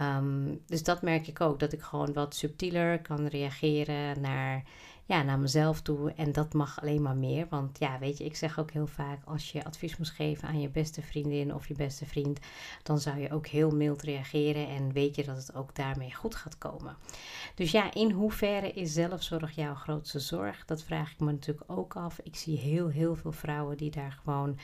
Um, 0.00 0.60
dus 0.66 0.82
dat 0.82 1.02
merk 1.02 1.26
ik 1.26 1.40
ook, 1.40 1.58
dat 1.58 1.72
ik 1.72 1.82
gewoon 1.82 2.12
wat 2.12 2.34
subtieler 2.34 3.00
kan 3.00 3.26
reageren 3.26 4.20
naar 4.20 4.64
ja, 5.04 5.22
naar 5.22 5.38
mezelf 5.38 5.80
toe. 5.80 6.12
En 6.12 6.32
dat 6.32 6.52
mag 6.52 6.80
alleen 6.80 7.02
maar 7.02 7.16
meer. 7.16 7.46
Want 7.48 7.78
ja, 7.78 7.98
weet 7.98 8.18
je, 8.18 8.24
ik 8.24 8.36
zeg 8.36 8.58
ook 8.58 8.70
heel 8.70 8.86
vaak: 8.86 9.18
als 9.24 9.52
je 9.52 9.64
advies 9.64 9.96
moest 9.96 10.12
geven 10.12 10.48
aan 10.48 10.60
je 10.60 10.68
beste 10.68 11.02
vriendin 11.02 11.54
of 11.54 11.68
je 11.68 11.74
beste 11.74 12.06
vriend, 12.06 12.38
dan 12.82 12.98
zou 12.98 13.18
je 13.18 13.32
ook 13.32 13.46
heel 13.46 13.70
mild 13.70 14.02
reageren. 14.02 14.68
En 14.68 14.92
weet 14.92 15.16
je 15.16 15.24
dat 15.24 15.36
het 15.36 15.54
ook 15.54 15.74
daarmee 15.74 16.14
goed 16.14 16.34
gaat 16.34 16.58
komen. 16.58 16.96
Dus 17.54 17.70
ja, 17.70 17.94
in 17.94 18.10
hoeverre 18.10 18.72
is 18.72 18.92
zelfzorg 18.92 19.54
jouw 19.54 19.74
grootste 19.74 20.18
zorg? 20.18 20.64
Dat 20.64 20.82
vraag 20.82 21.12
ik 21.12 21.20
me 21.20 21.32
natuurlijk 21.32 21.70
ook 21.70 21.96
af. 21.96 22.18
Ik 22.22 22.36
zie 22.36 22.58
heel, 22.58 22.88
heel 22.88 23.16
veel 23.16 23.32
vrouwen 23.32 23.76
die 23.76 23.90
daar 23.90 24.18
gewoon. 24.22 24.58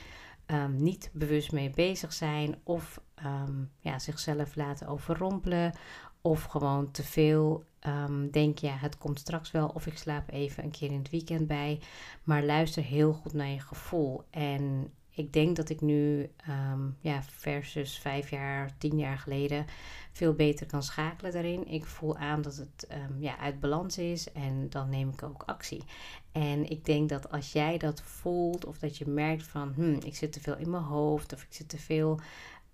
Um, 0.51 0.83
niet 0.83 1.09
bewust 1.13 1.51
mee 1.51 1.69
bezig 1.69 2.13
zijn 2.13 2.55
of 2.63 3.01
um, 3.25 3.71
ja, 3.79 3.99
zichzelf 3.99 4.55
laten 4.55 4.87
overrompelen 4.87 5.73
of 6.21 6.43
gewoon 6.43 6.91
te 6.91 7.03
veel 7.03 7.65
um, 7.87 8.31
denk, 8.31 8.57
ja, 8.57 8.75
het 8.77 8.97
komt 8.97 9.19
straks 9.19 9.51
wel. 9.51 9.67
Of 9.67 9.85
ik 9.85 9.97
slaap 9.97 10.31
even 10.31 10.63
een 10.63 10.71
keer 10.71 10.91
in 10.91 10.97
het 10.97 11.09
weekend 11.09 11.47
bij. 11.47 11.79
Maar 12.23 12.43
luister 12.43 12.83
heel 12.83 13.13
goed 13.13 13.33
naar 13.33 13.47
je 13.47 13.59
gevoel. 13.59 14.23
En 14.29 14.91
ik 15.09 15.33
denk 15.33 15.55
dat 15.55 15.69
ik 15.69 15.81
nu, 15.81 16.29
um, 16.49 16.97
ja, 16.99 17.23
versus 17.23 17.97
vijf 17.97 18.29
jaar, 18.29 18.77
tien 18.77 18.97
jaar 18.97 19.17
geleden, 19.17 19.65
veel 20.11 20.33
beter 20.33 20.65
kan 20.65 20.83
schakelen 20.83 21.31
daarin. 21.31 21.67
Ik 21.67 21.85
voel 21.85 22.17
aan 22.17 22.41
dat 22.41 22.55
het 22.55 22.87
um, 22.91 23.21
ja, 23.21 23.37
uit 23.37 23.59
balans 23.59 23.97
is 23.97 24.31
en 24.31 24.69
dan 24.69 24.89
neem 24.89 25.09
ik 25.09 25.23
ook 25.23 25.43
actie. 25.45 25.83
En 26.31 26.69
ik 26.69 26.85
denk 26.85 27.09
dat 27.09 27.31
als 27.31 27.51
jij 27.51 27.77
dat 27.77 28.01
voelt 28.01 28.65
of 28.65 28.77
dat 28.77 28.97
je 28.97 29.07
merkt 29.07 29.47
van, 29.47 29.73
hmm, 29.75 29.97
ik 30.05 30.15
zit 30.15 30.31
te 30.31 30.41
veel 30.41 30.57
in 30.57 30.69
mijn 30.69 30.83
hoofd 30.83 31.33
of 31.33 31.41
ik 31.41 31.53
zit 31.53 31.69
te 31.69 31.77
veel 31.77 32.19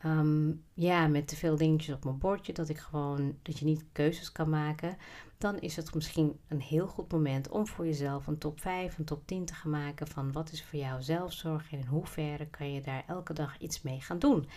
Ehm, 0.03 0.51
ja, 0.73 1.07
met 1.07 1.27
te 1.27 1.35
veel 1.35 1.55
dingetjes 1.55 1.95
op 1.95 2.03
mijn 2.03 2.17
bordje, 2.17 2.53
dat 2.53 2.69
ik 2.69 2.77
gewoon, 2.77 3.37
dat 3.41 3.59
je 3.59 3.65
niet 3.65 3.85
keuzes 3.91 4.31
kan 4.31 4.49
maken, 4.49 4.97
dan 5.37 5.59
is 5.59 5.75
het 5.75 5.93
misschien 5.95 6.39
een 6.47 6.61
heel 6.61 6.87
goed 6.87 7.11
moment 7.11 7.49
om 7.49 7.67
voor 7.67 7.85
jezelf 7.85 8.27
een 8.27 8.37
top 8.37 8.59
5, 8.59 8.97
een 8.97 9.05
top 9.05 9.27
10 9.27 9.45
te 9.45 9.53
gaan 9.53 9.71
maken 9.71 10.07
van 10.07 10.31
wat 10.31 10.51
is 10.51 10.63
voor 10.63 10.79
jou 10.79 11.01
zelfzorg 11.01 11.71
en 11.71 11.79
in 11.79 11.85
hoeverre 11.85 12.47
kan 12.47 12.73
je 12.73 12.81
daar 12.81 13.03
elke 13.07 13.33
dag 13.33 13.57
iets 13.59 13.81
mee 13.81 14.01
gaan 14.01 14.19
doen. 14.19 14.47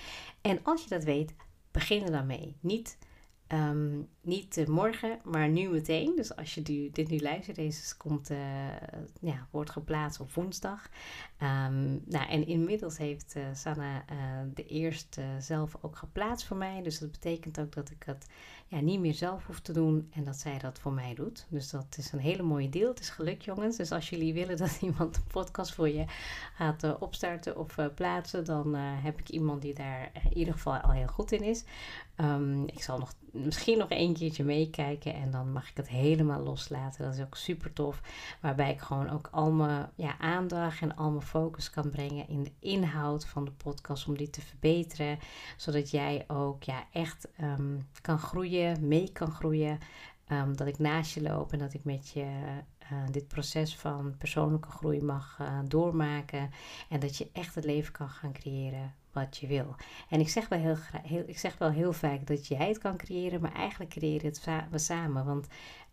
En 0.40 0.58
als 0.62 0.82
je 0.82 0.88
dat 0.88 1.04
weet, 1.04 1.34
begin 1.70 2.02
er 2.02 2.10
dan 2.10 2.26
mee. 2.26 2.56
Niet 2.60 2.98
Ehm, 3.46 4.02
niet 4.26 4.68
morgen, 4.68 5.18
maar 5.24 5.48
nu 5.48 5.68
meteen. 5.68 6.12
Dus 6.16 6.36
als 6.36 6.54
je 6.54 6.90
dit 6.92 7.08
nu 7.08 7.18
luistert, 7.18 7.56
deze 7.56 7.96
komt, 7.96 8.30
uh, 8.30 8.38
ja, 9.20 9.46
wordt 9.50 9.70
geplaatst 9.70 10.20
op 10.20 10.32
woensdag. 10.32 10.88
Um, 11.42 12.02
nou, 12.04 12.28
en 12.28 12.46
inmiddels 12.46 12.98
heeft 12.98 13.34
uh, 13.36 13.44
Sanna 13.54 14.04
de 14.54 14.66
eerste 14.66 15.22
zelf 15.38 15.76
ook 15.80 15.96
geplaatst 15.96 16.46
voor 16.46 16.56
mij. 16.56 16.82
Dus 16.82 16.98
dat 16.98 17.10
betekent 17.10 17.60
ook 17.60 17.72
dat 17.72 17.90
ik 17.90 18.02
het 18.06 18.26
ja, 18.66 18.80
niet 18.80 19.00
meer 19.00 19.14
zelf 19.14 19.46
hoef 19.46 19.60
te 19.60 19.72
doen 19.72 20.10
en 20.12 20.24
dat 20.24 20.36
zij 20.36 20.58
dat 20.58 20.78
voor 20.78 20.92
mij 20.92 21.14
doet. 21.14 21.46
Dus 21.48 21.70
dat 21.70 21.96
is 21.98 22.12
een 22.12 22.18
hele 22.18 22.42
mooie 22.42 22.68
deal. 22.68 22.88
Het 22.88 23.00
is 23.00 23.10
geluk, 23.10 23.42
jongens. 23.42 23.76
Dus 23.76 23.92
als 23.92 24.10
jullie 24.10 24.34
willen 24.34 24.56
dat 24.56 24.78
iemand 24.82 25.16
een 25.16 25.26
podcast 25.26 25.74
voor 25.74 25.88
je 25.88 26.04
gaat 26.54 26.98
opstarten 26.98 27.58
of 27.58 27.76
plaatsen, 27.94 28.44
dan 28.44 28.74
heb 28.74 29.20
ik 29.20 29.28
iemand 29.28 29.62
die 29.62 29.74
daar 29.74 30.10
in 30.24 30.36
ieder 30.36 30.54
geval 30.54 30.76
al 30.76 30.90
heel 30.90 31.06
goed 31.06 31.32
in 31.32 31.42
is. 31.42 31.64
Um, 32.20 32.66
ik 32.66 32.82
zal 32.82 32.98
nog 32.98 33.14
misschien 33.30 33.78
nog 33.78 33.90
een 33.90 33.96
keertje 34.18 34.44
meekijken 34.44 35.14
en 35.14 35.30
dan 35.30 35.52
mag 35.52 35.70
ik 35.70 35.76
het 35.76 35.88
helemaal 35.88 36.42
loslaten. 36.42 37.04
Dat 37.04 37.14
is 37.14 37.20
ook 37.20 37.36
super 37.36 37.72
tof. 37.72 38.00
Waarbij 38.40 38.70
ik 38.72 38.80
gewoon 38.80 39.10
ook 39.10 39.28
al 39.30 39.52
mijn 39.52 39.88
ja, 39.94 40.18
aandacht 40.18 40.80
en 40.80 40.96
al 40.96 41.10
mijn 41.10 41.26
focus 41.26 41.70
kan 41.70 41.90
brengen 41.90 42.28
in 42.28 42.42
de 42.42 42.52
inhoud 42.58 43.26
van 43.26 43.44
de 43.44 43.50
podcast 43.50 44.08
om 44.08 44.16
die 44.16 44.30
te 44.30 44.40
verbeteren. 44.40 45.18
Zodat 45.56 45.90
jij 45.90 46.24
ook 46.26 46.62
ja, 46.62 46.84
echt 46.92 47.28
um, 47.40 47.88
kan 48.00 48.18
groeien, 48.18 48.88
mee 48.88 49.12
kan 49.12 49.30
groeien. 49.30 49.78
Um, 50.32 50.56
dat 50.56 50.66
ik 50.66 50.78
naast 50.78 51.14
je 51.14 51.22
loop 51.22 51.52
en 51.52 51.58
dat 51.58 51.74
ik 51.74 51.84
met 51.84 52.08
je 52.08 52.26
uh, 52.92 52.98
dit 53.10 53.28
proces 53.28 53.76
van 53.76 54.14
persoonlijke 54.18 54.70
groei 54.70 55.02
mag 55.02 55.38
uh, 55.40 55.58
doormaken. 55.64 56.50
En 56.88 57.00
dat 57.00 57.16
je 57.16 57.28
echt 57.32 57.54
het 57.54 57.64
leven 57.64 57.92
kan 57.92 58.08
gaan 58.08 58.32
creëren 58.32 58.94
wat 59.16 59.36
je 59.36 59.46
wil. 59.46 59.74
En 60.08 60.20
ik 60.20 60.28
zeg 60.28 60.48
wel 60.48 60.58
heel, 60.58 60.76
heel, 61.02 61.24
ik 61.26 61.38
zeg 61.38 61.58
wel 61.58 61.70
heel 61.70 61.92
vaak 61.92 62.26
dat 62.26 62.46
jij 62.46 62.68
het 62.68 62.78
kan 62.78 62.96
creëren, 62.96 63.40
maar 63.40 63.54
eigenlijk 63.54 63.90
creëren 63.90 64.26
het 64.26 64.44
we 64.70 64.78
samen. 64.78 65.24
Want 65.24 65.46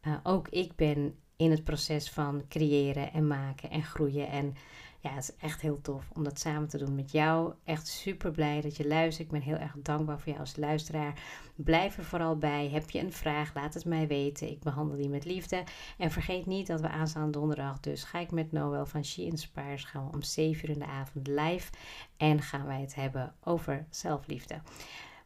uh, 0.08 0.14
ook 0.24 0.48
ik 0.48 0.76
ben 0.76 1.16
in 1.36 1.52
het 1.52 1.64
proces 1.64 2.10
van 2.10 2.44
creëren 2.50 3.14
en 3.14 3.28
maken 3.28 3.70
en 3.70 3.84
groeien. 3.84 4.30
En 4.30 4.56
ja, 5.04 5.14
het 5.14 5.24
is 5.24 5.36
echt 5.36 5.62
heel 5.62 5.82
tof 5.82 6.10
om 6.14 6.24
dat 6.24 6.40
samen 6.40 6.70
te 6.70 6.78
doen 6.78 6.96
met 6.96 7.12
jou. 7.12 7.54
Echt 7.64 7.88
super 7.88 8.32
blij 8.32 8.62
dat 8.62 8.78
je 8.78 8.88
luistert. 8.88 9.26
Ik 9.26 9.32
ben 9.32 9.42
heel 9.42 9.56
erg 9.56 9.76
dankbaar 9.78 10.20
voor 10.20 10.28
jou 10.28 10.40
als 10.40 10.56
luisteraar. 10.56 11.24
Blijf 11.56 11.98
er 11.98 12.04
vooral 12.04 12.38
bij. 12.38 12.70
Heb 12.70 12.90
je 12.90 13.00
een 13.00 13.14
vraag? 13.14 13.54
Laat 13.54 13.74
het 13.74 13.86
mij 13.86 14.08
weten. 14.08 14.50
Ik 14.50 14.60
behandel 14.60 14.98
die 14.98 15.10
met 15.10 15.26
liefde. 15.26 15.64
En 15.98 16.12
vergeet 16.12 16.46
niet 16.46 16.68
dat 16.68 16.82
we 16.82 16.90
aanstaan 16.90 17.32
donderdag. 17.32 17.80
Dus 17.80 18.04
ga 18.04 18.20
ik 18.20 18.32
met 18.32 18.52
Noël 18.52 18.86
van 18.86 19.06
She 19.06 19.22
Inspires. 19.22 19.84
Gaan 19.84 20.06
we 20.06 20.14
om 20.14 20.22
7 20.22 20.70
uur 20.70 20.74
in 20.74 20.80
de 20.80 20.88
avond 20.88 21.28
live. 21.28 21.72
En 22.18 22.42
gaan 22.42 22.66
wij 22.66 22.82
het 22.82 22.96
hebben 22.96 23.34
over 23.44 23.86
zelfliefde. 23.90 24.62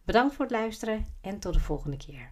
Bedankt 0.03 0.35
voor 0.35 0.45
het 0.45 0.53
luisteren 0.53 1.05
en 1.21 1.39
tot 1.39 1.53
de 1.53 1.59
volgende 1.59 1.97
keer. 1.97 2.31